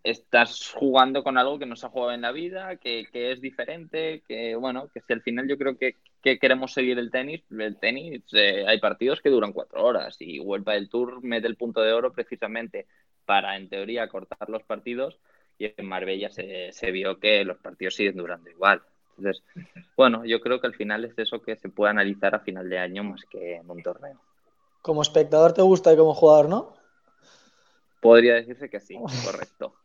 estás 0.06 0.71
jugando 0.71 1.23
con 1.23 1.38
algo 1.38 1.58
que 1.60 1.65
no 1.65 1.76
se 1.76 1.88
ha 1.88 1.89
jugado 1.89 2.13
en 2.13 2.21
la 2.21 2.32
vida, 2.32 2.78
que, 2.78 3.08
es 3.12 3.41
diferente, 3.41 4.23
que 4.28 4.56
bueno, 4.56 4.88
que 4.93 5.02
si 5.02 5.12
al 5.12 5.21
final 5.21 5.47
yo 5.47 5.58
creo 5.58 5.78
que, 5.78 5.97
queremos 6.39 6.73
seguir 6.73 6.97
el 6.97 7.11
tenis, 7.11 7.43
el 7.51 7.77
tenis 7.77 8.23
eh, 8.33 8.65
hay 8.67 8.79
partidos 8.79 9.21
que 9.21 9.29
duran 9.29 9.53
cuatro 9.53 9.83
horas 9.83 10.17
y 10.19 10.39
Vuelva 10.39 10.73
del 10.73 10.89
Tour 10.89 11.23
mete 11.23 11.47
el 11.47 11.55
punto 11.55 11.81
de 11.81 11.93
oro 11.93 12.11
precisamente 12.13 12.88
para, 13.25 13.55
en 13.55 13.69
teoría, 13.69 14.07
cortar 14.07 14.49
los 14.49 14.63
partidos 14.63 15.19
y 15.59 15.71
en 15.77 15.85
Marbella 15.85 16.29
se, 16.29 16.71
se 16.73 16.91
vio 16.91 17.19
que 17.19 17.43
los 17.45 17.57
partidos 17.57 17.95
siguen 17.95 18.17
durando 18.17 18.49
igual. 18.49 18.81
Entonces, 19.17 19.43
bueno, 19.95 20.25
yo 20.25 20.41
creo 20.41 20.59
que 20.59 20.67
al 20.67 20.73
final 20.73 21.05
es 21.05 21.17
eso 21.17 21.41
que 21.41 21.55
se 21.55 21.69
puede 21.69 21.91
analizar 21.91 22.35
a 22.35 22.39
final 22.39 22.69
de 22.69 22.79
año 22.79 23.03
más 23.03 23.23
que 23.29 23.55
en 23.57 23.69
un 23.69 23.81
torneo. 23.81 24.19
Como 24.81 25.01
espectador 25.01 25.53
te 25.53 25.61
gusta 25.61 25.93
y 25.93 25.97
como 25.97 26.13
jugador, 26.13 26.49
¿no? 26.49 26.75
Podría 28.01 28.35
decirse 28.35 28.69
que 28.69 28.79
sí, 28.79 28.97
correcto. 29.25 29.75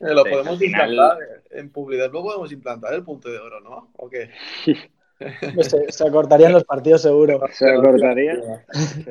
Eh, 0.00 0.14
lo 0.14 0.24
podemos 0.24 0.62
implantar 0.62 1.18
en 1.50 1.70
publicidad, 1.70 2.10
lo 2.10 2.22
podemos 2.22 2.50
implantar 2.52 2.94
el 2.94 3.04
punto 3.04 3.28
de 3.28 3.38
oro, 3.38 3.60
¿no? 3.60 3.90
¿O 3.96 4.08
qué? 4.08 4.30
Pues 5.54 5.68
se, 5.68 5.92
se, 5.92 6.08
acortarían 6.08 6.52
los 6.52 6.64
partidos 6.64 7.02
seguro. 7.02 7.40
Se 7.52 7.70
acortarían, 7.70 8.40
sí, 8.72 9.04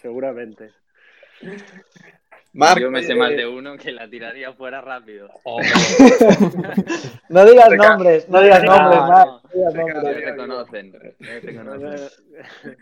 seguramente. 0.00 0.70
Yo 2.78 2.90
me 2.90 3.02
sé 3.02 3.14
más 3.14 3.30
de 3.30 3.46
uno 3.46 3.76
que 3.76 3.92
la 3.92 4.08
tiraría 4.10 4.52
fuera 4.52 4.80
rápido. 4.80 5.28
no 7.28 7.44
digas 7.44 7.70
nombres, 7.76 8.28
no 8.28 8.42
digas 8.42 8.64
nombres, 8.64 9.00
no, 9.00 9.40
digas 9.54 9.74
nombres. 9.74 10.24
Se 10.24 10.36
conocen. 10.36 10.92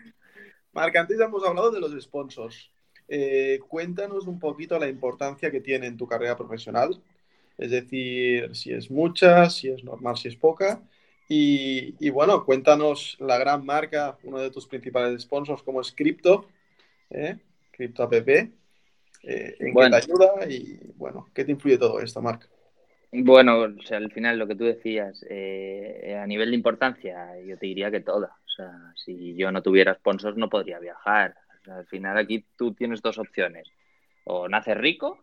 Marc, 0.71 0.95
antes 0.95 1.19
ya 1.19 1.25
hemos 1.25 1.45
hablado 1.45 1.71
de 1.71 1.79
los 1.79 1.91
sponsors. 2.01 2.71
Eh, 3.07 3.59
cuéntanos 3.67 4.27
un 4.27 4.39
poquito 4.39 4.79
la 4.79 4.87
importancia 4.87 5.51
que 5.51 5.61
tiene 5.61 5.87
en 5.87 5.97
tu 5.97 6.07
carrera 6.07 6.37
profesional, 6.37 7.01
es 7.57 7.71
decir, 7.71 8.55
si 8.55 8.71
es 8.71 8.91
mucha, 8.91 9.49
si 9.49 9.69
es 9.69 9.83
normal, 9.83 10.15
si 10.17 10.27
es 10.29 10.35
poca. 10.35 10.81
Y, 11.31 12.09
bueno, 12.09 12.43
cuéntanos 12.43 13.15
la 13.19 13.37
gran 13.37 13.63
marca, 13.63 14.17
uno 14.23 14.39
de 14.39 14.49
tus 14.49 14.65
principales 14.65 15.21
sponsors, 15.21 15.61
como 15.61 15.79
es 15.79 15.91
Crypto, 15.91 16.47
¿eh? 17.11 17.37
Crypto 17.71 18.01
App, 18.01 18.13
eh, 18.13 19.55
en 19.59 19.73
qué 19.73 19.89
te 19.89 19.95
ayuda 19.95 20.49
y 20.49 20.79
bueno, 20.95 21.27
¿qué 21.33 21.45
te 21.45 21.51
influye 21.51 21.77
todo 21.77 21.99
esto, 21.99 22.21
Marc? 22.21 22.49
Bueno, 23.11 23.59
o 23.59 23.81
sea, 23.83 23.97
al 23.97 24.11
final 24.11 24.39
lo 24.39 24.47
que 24.47 24.55
tú 24.55 24.63
decías, 24.65 25.23
eh, 25.29 26.17
a 26.19 26.25
nivel 26.25 26.49
de 26.49 26.55
importancia, 26.55 27.39
yo 27.41 27.57
te 27.57 27.67
diría 27.67 27.91
que 27.91 28.01
toda. 28.01 28.35
O 28.45 28.49
sea, 28.49 28.71
si 28.95 29.35
yo 29.35 29.51
no 29.51 29.61
tuviera 29.61 29.93
sponsors 29.95 30.35
no 30.35 30.49
podría 30.49 30.79
viajar, 30.79 31.35
al 31.67 31.85
final 31.85 32.17
aquí 32.17 32.45
tú 32.57 32.73
tienes 32.73 33.01
dos 33.01 33.17
opciones. 33.17 33.67
O 34.25 34.47
naces 34.47 34.77
rico 34.77 35.19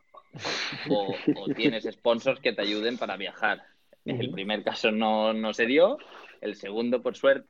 o, 0.88 1.14
tienes 1.55 1.85
sponsors 1.85 2.40
que 2.40 2.53
te 2.53 2.62
ayuden 2.62 2.99
para 2.99 3.16
viajar. 3.16 3.62
El 4.07 4.31
primer 4.31 4.62
caso 4.62 4.92
no, 4.92 5.33
no 5.33 5.53
se 5.53 5.66
dio, 5.66 5.99
el 6.40 6.55
segundo, 6.55 7.03
por 7.03 7.16
suerte, 7.16 7.49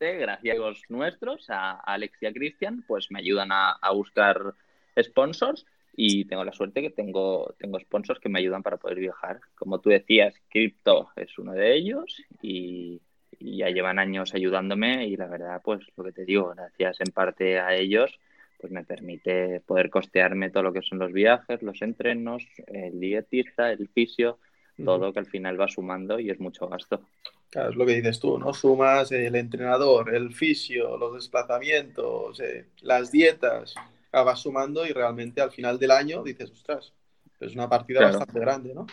gracias 0.00 0.56
a 0.56 0.58
los 0.58 0.82
nuestros, 0.88 1.50
a 1.50 1.72
Alex 1.72 2.22
y 2.22 2.26
a 2.26 2.32
Cristian, 2.32 2.82
pues 2.86 3.10
me 3.10 3.18
ayudan 3.18 3.52
a, 3.52 3.72
a, 3.72 3.92
buscar 3.92 4.54
sponsors 5.00 5.66
y 5.96 6.24
tengo 6.24 6.44
la 6.44 6.52
suerte 6.52 6.82
que 6.82 6.90
tengo, 6.90 7.54
tengo 7.58 7.78
sponsors 7.78 8.20
que 8.20 8.28
me 8.28 8.38
ayudan 8.38 8.62
para 8.62 8.78
poder 8.78 8.98
viajar. 8.98 9.40
Como 9.54 9.80
tú 9.80 9.90
decías, 9.90 10.34
Crypto 10.48 11.10
es 11.16 11.38
uno 11.38 11.52
de 11.52 11.74
ellos 11.74 12.22
y, 12.42 13.00
y 13.38 13.58
ya 13.58 13.68
llevan 13.68 13.98
años 13.98 14.34
ayudándome 14.34 15.06
y 15.06 15.16
la 15.16 15.26
verdad, 15.26 15.60
pues 15.62 15.80
lo 15.96 16.04
que 16.04 16.12
te 16.12 16.24
digo, 16.24 16.52
gracias 16.54 17.00
en 17.00 17.12
parte 17.12 17.58
a 17.60 17.74
ellos, 17.74 18.18
pues 18.58 18.72
me 18.72 18.84
permite 18.84 19.60
poder 19.60 19.90
costearme 19.90 20.50
todo 20.50 20.62
lo 20.62 20.72
que 20.72 20.82
son 20.82 20.98
los 20.98 21.12
viajes, 21.12 21.62
los 21.62 21.82
entrenos, 21.82 22.46
el 22.66 22.98
dietista, 22.98 23.70
el 23.70 23.88
fisio, 23.88 24.38
todo 24.82 25.12
que 25.12 25.20
al 25.20 25.26
final 25.26 25.60
va 25.60 25.68
sumando 25.68 26.18
y 26.18 26.30
es 26.30 26.40
mucho 26.40 26.68
gasto. 26.68 27.02
Claro, 27.50 27.70
es 27.70 27.76
lo 27.76 27.86
que 27.86 27.94
dices 27.94 28.18
tú, 28.18 28.38
¿no? 28.38 28.52
Sumas 28.52 29.12
el 29.12 29.34
entrenador, 29.36 30.14
el 30.14 30.34
fisio, 30.34 30.96
los 30.96 31.14
desplazamientos, 31.14 32.40
eh, 32.40 32.66
las 32.82 33.12
dietas, 33.12 33.74
vas 34.10 34.40
sumando 34.40 34.86
y 34.86 34.92
realmente 34.92 35.40
al 35.40 35.50
final 35.50 35.78
del 35.78 35.90
año 35.90 36.22
dices, 36.22 36.50
ostras, 36.50 36.92
es 37.40 37.54
una 37.54 37.68
partida 37.68 38.00
bastante 38.02 38.40
grande, 38.40 38.74
¿no? 38.74 38.86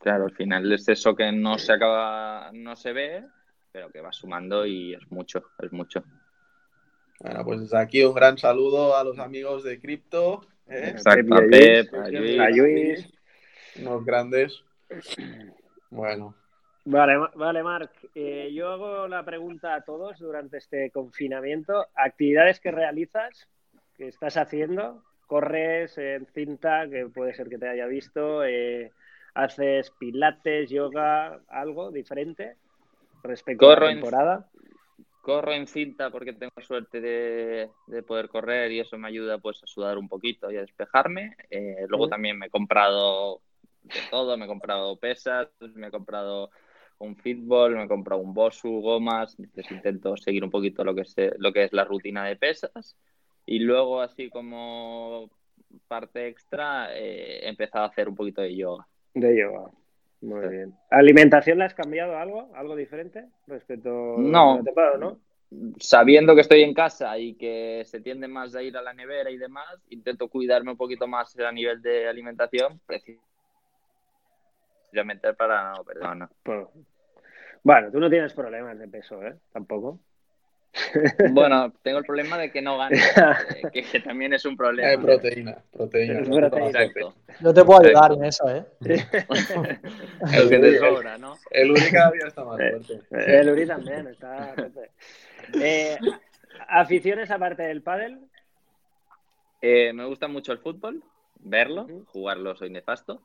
Claro, 0.00 0.24
al 0.24 0.34
final 0.34 0.72
es 0.72 0.88
eso 0.88 1.14
que 1.14 1.30
no 1.30 1.58
se 1.58 1.72
acaba, 1.72 2.50
no 2.52 2.74
se 2.74 2.92
ve, 2.92 3.24
pero 3.70 3.90
que 3.90 4.00
va 4.00 4.12
sumando 4.12 4.66
y 4.66 4.94
es 4.94 5.10
mucho, 5.10 5.44
es 5.60 5.72
mucho. 5.72 6.02
Bueno, 7.20 7.44
pues 7.44 7.60
desde 7.60 7.78
aquí 7.78 8.02
un 8.02 8.14
gran 8.14 8.36
saludo 8.36 8.96
a 8.96 9.04
los 9.04 9.18
amigos 9.18 9.62
de 9.62 9.80
Crypto. 9.80 10.44
¿eh? 10.66 10.90
Exacto, 10.90 11.34
a 11.36 11.42
Pep, 11.48 11.94
a 11.94 12.08
Luis, 12.50 13.08
Unos 13.80 14.04
grandes. 14.04 14.62
Bueno. 15.90 16.34
Vale, 16.84 17.16
vale, 17.34 17.62
Marc. 17.62 17.92
Eh, 18.14 18.50
yo 18.52 18.68
hago 18.68 19.08
la 19.08 19.24
pregunta 19.24 19.74
a 19.74 19.82
todos 19.82 20.18
durante 20.18 20.58
este 20.58 20.90
confinamiento. 20.90 21.86
¿Actividades 21.94 22.60
que 22.60 22.70
realizas, 22.70 23.48
que 23.96 24.08
estás 24.08 24.36
haciendo? 24.36 25.02
¿Corres 25.26 25.96
en 25.96 26.26
cinta, 26.26 26.88
que 26.88 27.06
puede 27.06 27.32
ser 27.34 27.48
que 27.48 27.58
te 27.58 27.68
haya 27.68 27.86
visto? 27.86 28.44
Eh, 28.44 28.92
¿Haces 29.34 29.90
pilates, 29.92 30.70
yoga, 30.70 31.40
algo 31.48 31.90
diferente 31.90 32.56
respecto 33.22 33.70
a 33.70 33.80
la 33.80 33.88
temporada? 33.88 34.50
corro 35.24 35.54
en 35.54 35.66
cinta 35.66 36.10
porque 36.10 36.34
tengo 36.34 36.52
suerte 36.60 37.00
de, 37.00 37.70
poder 38.06 38.28
correr 38.28 38.70
y 38.70 38.80
eso 38.80 38.98
me 38.98 39.08
ayuda 39.08 39.38
pues 39.38 39.60
a 39.62 39.66
sudar 39.66 39.96
un 39.96 40.06
poquito 40.06 40.50
y 40.50 40.58
a 40.58 40.60
despejarme. 40.60 41.34
Eh, 41.50 41.86
luego 41.88 42.08
también 42.08 42.38
me 42.38 42.46
he 42.46 42.50
comprado 42.50 43.40
de 43.84 44.00
todo, 44.10 44.36
me 44.36 44.46
he 44.46 44.48
comprado 44.48 44.96
pesas, 44.96 45.48
me 45.74 45.88
he 45.88 45.90
comprado 45.90 46.50
un 46.98 47.16
fitball, 47.16 47.76
me 47.76 47.84
he 47.84 47.88
comprado 47.88 48.20
un 48.20 48.34
Bosu, 48.34 48.80
gomas, 48.80 49.38
entonces 49.38 49.70
intento 49.70 50.16
seguir 50.16 50.44
un 50.44 50.50
poquito 50.50 50.84
lo 50.84 50.94
que 50.94 51.02
es, 51.02 51.14
lo 51.38 51.52
que 51.52 51.64
es 51.64 51.72
la 51.72 51.84
rutina 51.84 52.24
de 52.24 52.36
pesas 52.36 52.96
y 53.46 53.58
luego 53.58 54.00
así 54.00 54.30
como 54.30 55.30
parte 55.88 56.28
extra 56.28 56.96
eh, 56.96 57.40
he 57.44 57.48
empezado 57.48 57.84
a 57.84 57.88
hacer 57.88 58.08
un 58.08 58.14
poquito 58.14 58.40
de 58.40 58.56
yoga. 58.56 58.86
De 59.12 59.36
yoga. 59.36 59.70
Muy 60.20 60.48
bien. 60.48 60.74
¿Alimentación 60.90 61.58
le 61.58 61.64
has 61.64 61.74
cambiado 61.74 62.16
algo? 62.16 62.50
¿Algo 62.54 62.76
diferente 62.76 63.26
respecto 63.46 64.16
no, 64.18 64.54
a 64.54 64.98
no? 64.98 65.18
Sabiendo 65.78 66.34
que 66.34 66.40
estoy 66.40 66.62
en 66.62 66.72
casa 66.72 67.18
y 67.18 67.34
que 67.34 67.82
se 67.84 68.00
tiende 68.00 68.26
más 68.26 68.54
a 68.54 68.62
ir 68.62 68.76
a 68.76 68.82
la 68.82 68.94
nevera 68.94 69.30
y 69.30 69.36
demás, 69.36 69.66
intento 69.90 70.28
cuidarme 70.28 70.70
un 70.70 70.76
poquito 70.78 71.06
más 71.06 71.38
a 71.38 71.52
nivel 71.52 71.82
de 71.82 72.08
alimentación, 72.08 72.80
precisamente 72.86 73.33
para 75.36 75.74
no. 76.14 76.28
Pues, 76.42 76.66
bueno, 77.62 77.90
tú 77.90 77.98
no 77.98 78.10
tienes 78.10 78.32
problemas 78.34 78.78
de 78.78 78.88
peso, 78.88 79.22
¿eh? 79.22 79.36
Tampoco. 79.52 79.98
Bueno, 81.30 81.72
tengo 81.82 81.98
el 81.98 82.04
problema 82.04 82.36
de 82.36 82.50
que 82.50 82.60
no 82.60 82.76
gano, 82.76 82.96
que, 83.72 84.00
también 84.00 84.32
es 84.32 84.44
un 84.44 84.56
problema. 84.56 84.88
Hay 84.88 84.96
proteína, 84.96 85.56
proteína. 85.72 86.20
No 87.40 87.54
te 87.54 87.64
puedo 87.64 87.80
ayudar 87.80 88.12
en 88.12 88.24
eso, 88.24 88.48
¿eh? 88.48 88.64
el 88.80 90.48
que 90.48 90.58
te 90.58 90.78
sobra, 90.78 91.16
¿no? 91.16 91.36
El 91.50 91.70
Uri 91.70 91.90
cada 91.92 92.10
día 92.10 92.26
está 92.26 92.44
más 92.44 92.60
eh, 92.60 92.70
fuerte. 92.70 93.40
El 93.40 93.50
Uri 93.50 93.66
también 93.66 94.06
está 94.08 94.54
eh, 95.62 95.96
¿Aficiones 96.68 97.30
aparte 97.30 97.62
del 97.62 97.82
pádel? 97.82 98.18
Eh, 99.60 99.92
me 99.92 100.04
gusta 100.04 100.28
mucho 100.28 100.52
el 100.52 100.58
fútbol, 100.58 101.02
verlo, 101.38 101.86
jugarlo 102.06 102.56
soy 102.56 102.70
nefasto. 102.70 103.22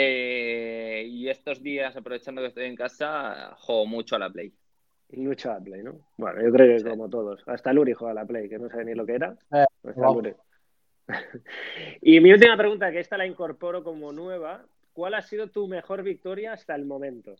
Y 0.00 1.28
estos 1.28 1.62
días, 1.62 1.96
aprovechando 1.96 2.40
que 2.40 2.48
estoy 2.48 2.64
en 2.64 2.76
casa, 2.76 3.54
juego 3.58 3.86
mucho 3.86 4.16
a 4.16 4.18
la 4.18 4.30
Play. 4.30 4.52
Mucho 5.12 5.52
a 5.52 5.60
Play, 5.60 5.82
¿no? 5.82 6.00
Bueno, 6.16 6.42
yo 6.42 6.50
creo 6.52 6.76
que 6.76 6.88
como 6.88 7.08
todos. 7.08 7.42
Hasta 7.46 7.72
Luri 7.72 7.92
juega 7.92 8.12
a 8.12 8.14
la 8.14 8.26
Play, 8.26 8.48
que 8.48 8.58
no 8.58 8.68
sabe 8.68 8.86
ni 8.86 8.94
lo 8.94 9.06
que 9.06 9.14
era. 9.14 9.36
Eh, 9.52 9.64
y 12.02 12.20
mi 12.20 12.32
última 12.32 12.56
pregunta, 12.56 12.90
que 12.90 13.00
esta 13.00 13.16
la 13.16 13.26
incorporo 13.26 13.84
como 13.84 14.12
nueva. 14.12 14.64
¿Cuál 14.92 15.14
ha 15.14 15.22
sido 15.22 15.48
tu 15.48 15.66
mejor 15.66 16.02
victoria 16.04 16.52
hasta 16.52 16.74
el 16.74 16.84
momento? 16.84 17.34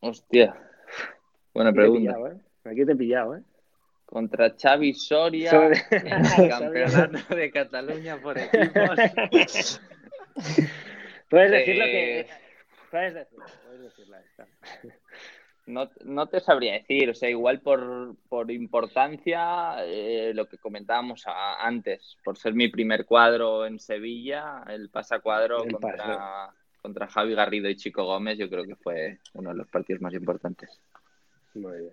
Hostia. 0.00 0.54
Buena 1.52 1.72
pregunta. 1.72 2.16
¿eh? 2.30 2.40
Aquí 2.64 2.86
te 2.86 2.92
he 2.92 2.96
pillado, 2.96 3.36
¿eh? 3.36 3.42
Contra 4.06 4.56
Xavi 4.56 4.94
Soria 4.94 5.70
en 5.90 6.24
el 6.42 6.48
campeonato 6.48 7.34
de 7.34 7.50
Cataluña 7.50 8.16
por 8.20 8.38
equipos. 8.38 9.80
Puedes 11.30 11.50
decirlo 11.50 11.84
que. 11.86 12.20
Eh, 12.20 12.26
puedes 12.90 13.14
decirlo, 13.14 13.46
puedes 13.64 13.80
decirla 13.80 14.20
esta. 14.20 14.46
No, 15.66 16.26
te 16.26 16.40
sabría 16.40 16.72
decir, 16.72 17.10
o 17.10 17.14
sea, 17.14 17.30
igual 17.30 17.60
por, 17.60 18.16
por 18.28 18.50
importancia, 18.50 19.76
eh, 19.84 20.32
lo 20.34 20.46
que 20.46 20.58
comentábamos 20.58 21.24
antes, 21.26 22.16
por 22.24 22.36
ser 22.36 22.54
mi 22.54 22.68
primer 22.68 23.06
cuadro 23.06 23.66
en 23.66 23.78
Sevilla, 23.78 24.64
el 24.68 24.90
pasacuadro 24.90 25.64
contra, 25.70 26.50
contra 26.82 27.06
Javi 27.06 27.34
Garrido 27.34 27.68
y 27.68 27.76
Chico 27.76 28.04
Gómez, 28.04 28.36
yo 28.36 28.50
creo 28.50 28.64
que 28.64 28.74
fue 28.74 29.18
uno 29.34 29.50
de 29.50 29.56
los 29.56 29.68
partidos 29.68 30.02
más 30.02 30.14
importantes. 30.14 30.80
Muy 31.54 31.78
bien. 31.78 31.92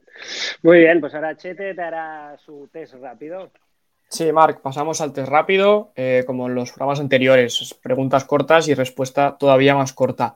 Muy 0.64 0.80
bien, 0.80 1.00
pues 1.00 1.14
ahora 1.14 1.36
Chete 1.36 1.74
te 1.74 1.82
hará 1.82 2.38
su 2.38 2.70
test 2.72 2.96
rápido. 2.96 3.52
Sí, 4.10 4.32
Marc, 4.32 4.62
pasamos 4.62 5.02
al 5.02 5.12
test 5.12 5.28
rápido, 5.28 5.92
eh, 5.96 6.24
como 6.26 6.48
en 6.48 6.56
los 6.56 6.72
programas 6.72 7.00
anteriores, 7.00 7.76
preguntas 7.84 8.24
cortas 8.24 8.68
y 8.70 8.74
respuesta 8.74 9.38
todavía 9.38 9.76
más 9.76 9.92
corta. 9.92 10.36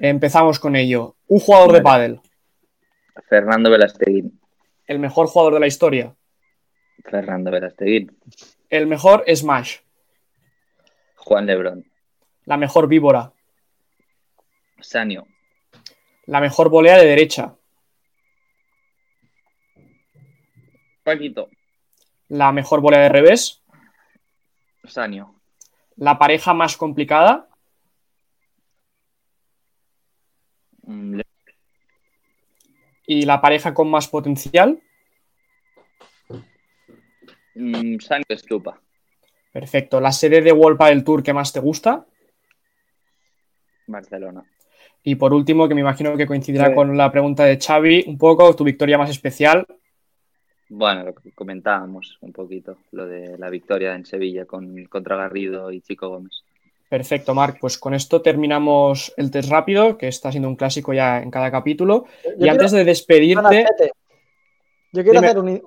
Empezamos 0.00 0.58
con 0.58 0.74
ello. 0.74 1.14
Un 1.28 1.38
jugador 1.38 1.72
de 1.72 1.80
pádel. 1.80 2.20
Fernando 3.28 3.70
Velasteguín. 3.70 4.40
El 4.86 4.98
mejor 4.98 5.28
jugador 5.28 5.54
de 5.54 5.60
la 5.60 5.66
historia. 5.68 6.14
Fernando 7.04 7.52
Velasteguín. 7.52 8.16
El 8.68 8.88
mejor 8.88 9.24
Smash. 9.32 9.78
Juan 11.16 11.46
Lebrón. 11.46 11.84
La 12.44 12.56
mejor 12.56 12.88
víbora. 12.88 13.32
Sanio. 14.80 15.26
La 16.26 16.40
mejor 16.40 16.68
volea 16.68 16.98
de 16.98 17.06
derecha. 17.06 17.54
Paquito. 21.04 21.48
La 22.28 22.52
mejor 22.52 22.80
volea 22.80 23.00
de 23.00 23.08
revés. 23.08 23.62
Sanio. 24.84 25.34
La 25.96 26.18
pareja 26.18 26.54
más 26.54 26.76
complicada. 26.76 27.48
Mm, 30.82 31.20
¿Y 33.06 33.22
la 33.22 33.40
pareja 33.40 33.74
con 33.74 33.90
más 33.90 34.08
potencial? 34.08 34.80
Mm, 37.54 37.98
Sangre 38.00 38.34
Estupa. 38.34 38.80
Perfecto. 39.52 40.00
¿La 40.00 40.10
sede 40.10 40.40
de 40.40 40.52
World 40.52 40.82
del 40.82 41.04
Tour 41.04 41.22
que 41.22 41.32
más 41.32 41.52
te 41.52 41.60
gusta? 41.60 42.06
Barcelona. 43.86 44.44
Y 45.02 45.16
por 45.16 45.34
último, 45.34 45.68
que 45.68 45.74
me 45.74 45.82
imagino 45.82 46.16
que 46.16 46.26
coincidirá 46.26 46.74
con 46.74 46.96
la 46.96 47.12
pregunta 47.12 47.44
de 47.44 47.58
Xavi, 47.58 48.04
un 48.06 48.16
poco, 48.16 48.56
tu 48.56 48.64
victoria 48.64 48.98
más 48.98 49.10
especial. 49.10 49.66
Bueno, 50.76 51.04
lo 51.04 51.14
que 51.14 51.30
comentábamos 51.30 52.18
un 52.20 52.32
poquito, 52.32 52.78
lo 52.90 53.06
de 53.06 53.38
la 53.38 53.48
victoria 53.48 53.94
en 53.94 54.04
Sevilla 54.04 54.44
con, 54.44 54.84
contra 54.86 55.14
Garrido 55.14 55.70
y 55.70 55.80
Chico 55.80 56.08
Gómez. 56.08 56.42
Perfecto, 56.88 57.32
Marc. 57.32 57.58
Pues 57.60 57.78
con 57.78 57.94
esto 57.94 58.20
terminamos 58.20 59.14
el 59.16 59.30
test 59.30 59.50
rápido, 59.50 59.96
que 59.96 60.08
está 60.08 60.32
siendo 60.32 60.48
un 60.48 60.56
clásico 60.56 60.92
ya 60.92 61.20
en 61.22 61.30
cada 61.30 61.52
capítulo. 61.52 62.06
y 62.38 62.48
antes 62.48 62.72
de 62.72 62.84
despedirte. 62.84 63.66
Yo 64.92 65.04
quiero 65.04 65.20
hacer 65.20 65.38
un, 65.38 65.62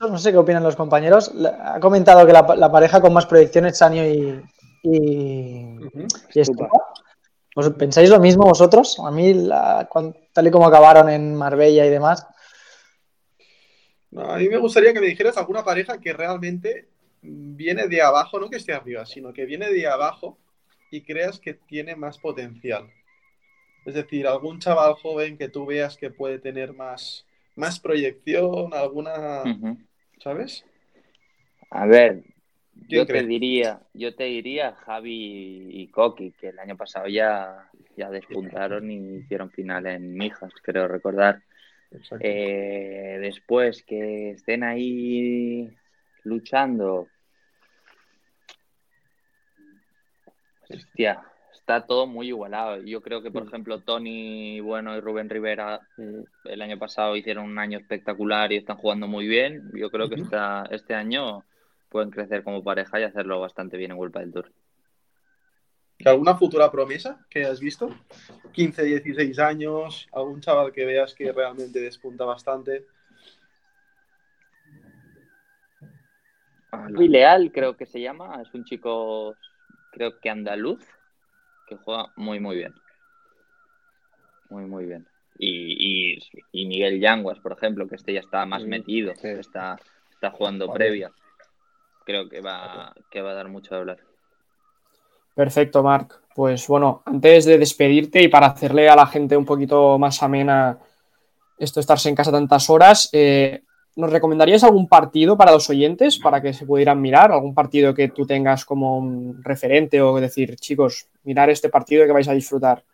No 0.00 0.18
sé 0.18 0.30
qué 0.30 0.38
opinan 0.38 0.62
los 0.62 0.76
compañeros. 0.76 1.32
Ha 1.60 1.80
comentado 1.80 2.24
que 2.24 2.32
la, 2.32 2.70
pareja 2.70 3.00
con 3.00 3.12
más 3.12 3.26
proyección 3.26 3.66
es 3.66 3.78
Sanio 3.78 4.08
y. 4.08 4.40
y, 4.84 5.78
¿Pensáis 7.76 8.08
lo 8.08 8.20
mismo 8.20 8.44
vosotros? 8.44 9.00
A 9.04 9.10
mí, 9.10 9.48
tal 10.32 10.46
y 10.46 10.50
como 10.52 10.68
acabaron 10.68 11.08
en 11.08 11.34
Marbella 11.34 11.84
y 11.84 11.90
demás. 11.90 12.24
A 14.16 14.36
mí 14.38 14.48
me 14.48 14.58
gustaría 14.58 14.92
que 14.92 15.00
me 15.00 15.06
dijeras 15.06 15.36
alguna 15.36 15.64
pareja 15.64 16.00
que 16.00 16.12
realmente 16.12 16.88
viene 17.22 17.88
de 17.88 18.02
abajo, 18.02 18.38
no 18.38 18.50
que 18.50 18.56
esté 18.56 18.72
arriba, 18.72 19.06
sino 19.06 19.32
que 19.32 19.44
viene 19.44 19.70
de 19.70 19.86
abajo 19.86 20.38
y 20.90 21.02
creas 21.02 21.40
que 21.40 21.54
tiene 21.54 21.96
más 21.96 22.18
potencial. 22.18 22.88
Es 23.84 23.94
decir, 23.94 24.26
algún 24.26 24.60
chaval 24.60 24.94
joven 24.94 25.36
que 25.36 25.48
tú 25.48 25.66
veas 25.66 25.96
que 25.96 26.10
puede 26.10 26.38
tener 26.38 26.74
más, 26.74 27.26
más 27.56 27.80
proyección, 27.80 28.72
alguna, 28.72 29.42
¿sabes? 30.22 30.64
A 31.70 31.86
ver, 31.86 32.22
yo 32.88 33.06
te 33.06 33.22
diría, 33.24 33.80
yo 33.92 34.14
te 34.14 34.24
diría 34.24 34.72
Javi 34.72 35.68
y 35.70 35.88
Coqui, 35.88 36.32
que 36.32 36.48
el 36.48 36.58
año 36.58 36.76
pasado 36.76 37.08
ya, 37.08 37.70
ya 37.96 38.10
despuntaron 38.10 38.90
y 38.90 39.16
hicieron 39.18 39.50
final 39.50 39.86
en 39.86 40.14
Mijas, 40.14 40.52
creo 40.62 40.88
recordar. 40.88 41.42
Eh, 42.20 43.18
después 43.20 43.82
que 43.84 44.30
estén 44.32 44.64
ahí 44.64 45.70
luchando, 46.24 47.08
Hostia, 50.70 51.22
está 51.52 51.86
todo 51.86 52.06
muy 52.06 52.28
igualado. 52.28 52.82
Yo 52.82 53.00
creo 53.00 53.22
que, 53.22 53.30
por 53.30 53.46
ejemplo, 53.46 53.80
Tony 53.80 54.60
Bueno 54.60 54.96
y 54.96 55.00
Rubén 55.00 55.28
Rivera 55.28 55.80
el 56.44 56.62
año 56.62 56.78
pasado 56.78 57.16
hicieron 57.16 57.44
un 57.44 57.58
año 57.58 57.78
espectacular 57.78 58.52
y 58.52 58.56
están 58.56 58.76
jugando 58.76 59.06
muy 59.06 59.26
bien. 59.26 59.70
Yo 59.74 59.90
creo 59.90 60.08
que 60.08 60.22
este 60.70 60.94
año 60.94 61.44
pueden 61.88 62.10
crecer 62.10 62.42
como 62.42 62.64
pareja 62.64 63.00
y 63.00 63.04
hacerlo 63.04 63.40
bastante 63.40 63.76
bien 63.76 63.92
en 63.92 63.98
World 63.98 64.16
del 64.16 64.32
Tour. 64.32 64.52
¿Alguna 66.04 66.34
futura 66.36 66.70
promesa 66.70 67.24
que 67.30 67.44
has 67.44 67.60
visto? 67.60 67.90
15, 68.52 68.82
16 68.84 69.38
años, 69.38 70.08
algún 70.12 70.40
chaval 70.40 70.72
que 70.72 70.84
veas 70.84 71.14
que 71.14 71.32
realmente 71.32 71.80
despunta 71.80 72.24
bastante. 72.24 72.86
Muy 76.90 77.08
Leal, 77.08 77.52
creo 77.52 77.76
que 77.76 77.86
se 77.86 78.00
llama, 78.00 78.42
es 78.42 78.52
un 78.52 78.64
chico 78.64 79.36
creo 79.94 80.18
que 80.18 80.28
andaluz, 80.28 80.84
que 81.66 81.76
juega 81.76 82.12
muy, 82.16 82.40
muy 82.40 82.56
bien. 82.56 82.74
muy, 84.50 84.64
muy 84.64 84.84
bien. 84.86 85.06
Y, 85.38 86.14
y, 86.14 86.18
y 86.52 86.66
Miguel 86.66 87.00
Yanguas, 87.00 87.38
por 87.40 87.52
ejemplo, 87.52 87.88
que 87.88 87.96
este 87.96 88.12
ya 88.12 88.20
está 88.20 88.44
más 88.44 88.64
metido, 88.64 89.14
sí. 89.16 89.28
está, 89.28 89.78
está 90.10 90.30
jugando 90.30 90.66
Vale. 90.66 90.78
previa. 90.78 91.12
Creo 92.04 92.28
que 92.28 92.40
va, 92.40 92.94
que 93.10 93.22
va 93.22 93.30
a 93.30 93.34
dar 93.34 93.48
mucho 93.48 93.74
de 93.74 93.80
hablar. 93.80 93.98
Perfecto, 95.34 95.82
Marc. 95.82 96.20
Pues 96.34 96.66
bueno, 96.66 97.02
antes 97.04 97.44
de 97.44 97.58
despedirte 97.58 98.22
y 98.22 98.28
para 98.28 98.46
hacerle 98.48 98.88
a 98.88 98.96
la 98.96 99.06
gente 99.06 99.36
un 99.36 99.44
poquito 99.44 99.98
más 99.98 100.22
amena 100.22 100.78
esto 101.58 101.80
estarse 101.80 102.08
en 102.08 102.16
casa 102.16 102.32
tantas 102.32 102.68
horas, 102.68 103.08
eh, 103.12 103.62
¿nos 103.96 104.10
recomendarías 104.10 104.64
algún 104.64 104.88
partido 104.88 105.36
para 105.36 105.52
los 105.52 105.70
oyentes 105.70 106.18
para 106.18 106.40
que 106.42 106.52
se 106.52 106.66
pudieran 106.66 107.00
mirar? 107.00 107.30
¿Algún 107.30 107.54
partido 107.54 107.94
que 107.94 108.08
tú 108.08 108.26
tengas 108.26 108.64
como 108.64 108.98
un 108.98 109.42
referente 109.42 110.02
o 110.02 110.20
decir, 110.20 110.56
chicos, 110.56 111.08
mirar 111.22 111.50
este 111.50 111.68
partido 111.68 112.04
que 112.04 112.12
vais 112.12 112.28
a 112.28 112.34
disfrutar? 112.34 112.84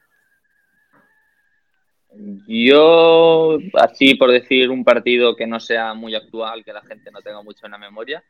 Yo, 2.47 3.59
así 3.75 4.15
por 4.17 4.31
decir 4.31 4.69
un 4.69 4.85
partido 4.85 5.37
que 5.37 5.47
no 5.47 5.61
sea 5.61 5.95
muy 5.95 6.15
actual, 6.15 6.65
que 6.65 6.73
la 6.73 6.83
gente 6.83 7.11
no 7.11 7.23
tenga 7.23 7.43
mucho 7.43 7.65
en 7.65 7.73
la 7.73 7.79
memoria, 7.79 8.23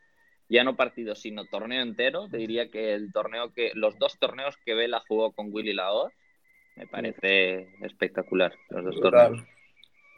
ya 0.51 0.65
no 0.65 0.75
partido, 0.75 1.15
sino 1.15 1.45
torneo 1.45 1.81
entero, 1.81 2.27
te 2.29 2.37
diría 2.37 2.69
que 2.69 2.93
el 2.93 3.13
torneo 3.13 3.53
que, 3.53 3.71
los 3.73 3.97
dos 3.97 4.19
torneos 4.19 4.57
que 4.65 4.73
Vela 4.73 5.01
jugó 5.07 5.31
con 5.31 5.47
Willy 5.51 5.73
Laoz, 5.73 6.11
me 6.75 6.87
parece 6.87 7.69
espectacular, 7.81 8.53
los 8.69 8.83
dos 8.83 8.95
Brutal. 8.99 9.27
torneos. 9.29 9.47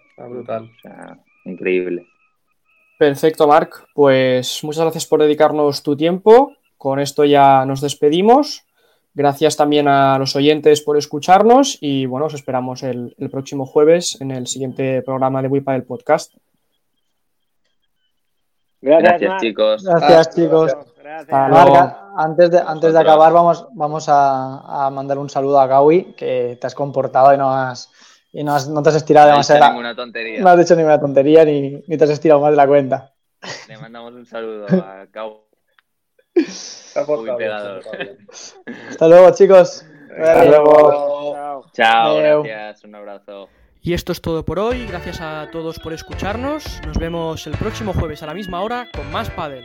Está 0.10 0.28
brutal. 0.28 0.72
O 0.76 0.82
sea, 0.82 1.20
increíble. 1.46 2.08
Perfecto, 2.98 3.48
Marc. 3.48 3.88
Pues 3.94 4.64
muchas 4.64 4.84
gracias 4.84 5.06
por 5.06 5.22
dedicarnos 5.22 5.84
tu 5.84 5.96
tiempo. 5.96 6.56
Con 6.78 7.00
esto 7.00 7.26
ya 7.26 7.66
nos 7.66 7.82
despedimos. 7.82 8.64
Gracias 9.16 9.56
también 9.56 9.88
a 9.88 10.18
los 10.18 10.36
oyentes 10.36 10.82
por 10.82 10.98
escucharnos 10.98 11.78
y 11.82 12.08
bueno, 12.08 12.28
os 12.28 12.34
esperamos 12.34 12.82
el, 12.82 13.16
el 13.20 13.30
próximo 13.30 13.66
jueves 13.66 14.20
en 14.22 14.32
el 14.32 14.48
siguiente 14.48 15.02
programa 15.04 15.42
de 15.42 15.48
WIPA 15.48 15.74
del 15.74 15.84
podcast. 15.84 16.34
Gracias, 18.84 19.42
chicos. 19.42 19.84
Gracias, 19.84 20.36
chicos. 20.36 20.76
Gracias. 21.02 21.96
Antes 22.16 22.52
de, 22.52 22.60
antes 22.60 22.94
de 22.94 23.00
acabar, 23.00 23.34
vamos, 23.34 23.68
vamos 23.74 24.08
a, 24.10 24.86
a 24.86 24.90
mandar 24.90 25.18
un 25.18 25.30
saludo 25.30 25.60
a 25.60 25.68
Gawi, 25.68 26.14
que 26.16 26.58
te 26.60 26.68
has 26.68 26.76
comportado 26.76 27.34
y 27.34 27.38
no 27.38 27.52
has, 27.52 27.90
y 28.32 28.44
no 28.44 28.54
has- 28.54 28.68
no 28.68 28.84
te 28.84 28.90
has 28.90 28.96
estirado 28.96 29.28
No 29.28 29.34
demasiado. 29.34 29.68
ninguna 29.70 29.96
tontería. 29.96 30.42
No 30.42 30.50
has 30.50 30.58
dicho 30.60 30.76
ninguna 30.76 31.00
tontería 31.00 31.44
ni, 31.46 31.84
ni 31.88 31.98
te 31.98 32.04
has 32.04 32.10
estirado 32.12 32.42
más 32.42 32.52
de 32.52 32.58
la 32.58 32.68
cuenta. 32.68 33.14
Le 33.68 33.78
mandamos 33.78 34.14
un 34.14 34.26
saludo 34.26 34.68
a 34.68 35.06
bien. 37.98 38.28
Hasta 38.90 39.08
luego, 39.08 39.32
chicos. 39.32 39.86
Hasta 40.18 40.46
luego. 40.46 41.34
Chao. 41.34 41.66
Chao, 41.74 42.18
gracias, 42.44 42.84
un 42.84 42.96
abrazo. 42.96 43.50
Y 43.86 43.92
esto 43.94 44.14
es 44.14 44.22
todo 44.22 44.46
por 44.46 44.60
hoy. 44.60 44.86
Gracias 44.86 45.20
a 45.20 45.50
todos 45.52 45.78
por 45.78 45.92
escucharnos. 45.92 46.64
Nos 46.86 46.98
vemos 46.98 47.46
el 47.48 47.58
próximo 47.58 47.94
jueves 47.94 48.24
a 48.24 48.28
la 48.28 48.34
misma 48.34 48.62
hora 48.62 48.88
con 48.94 49.12
más 49.12 49.30
Padel. 49.30 49.64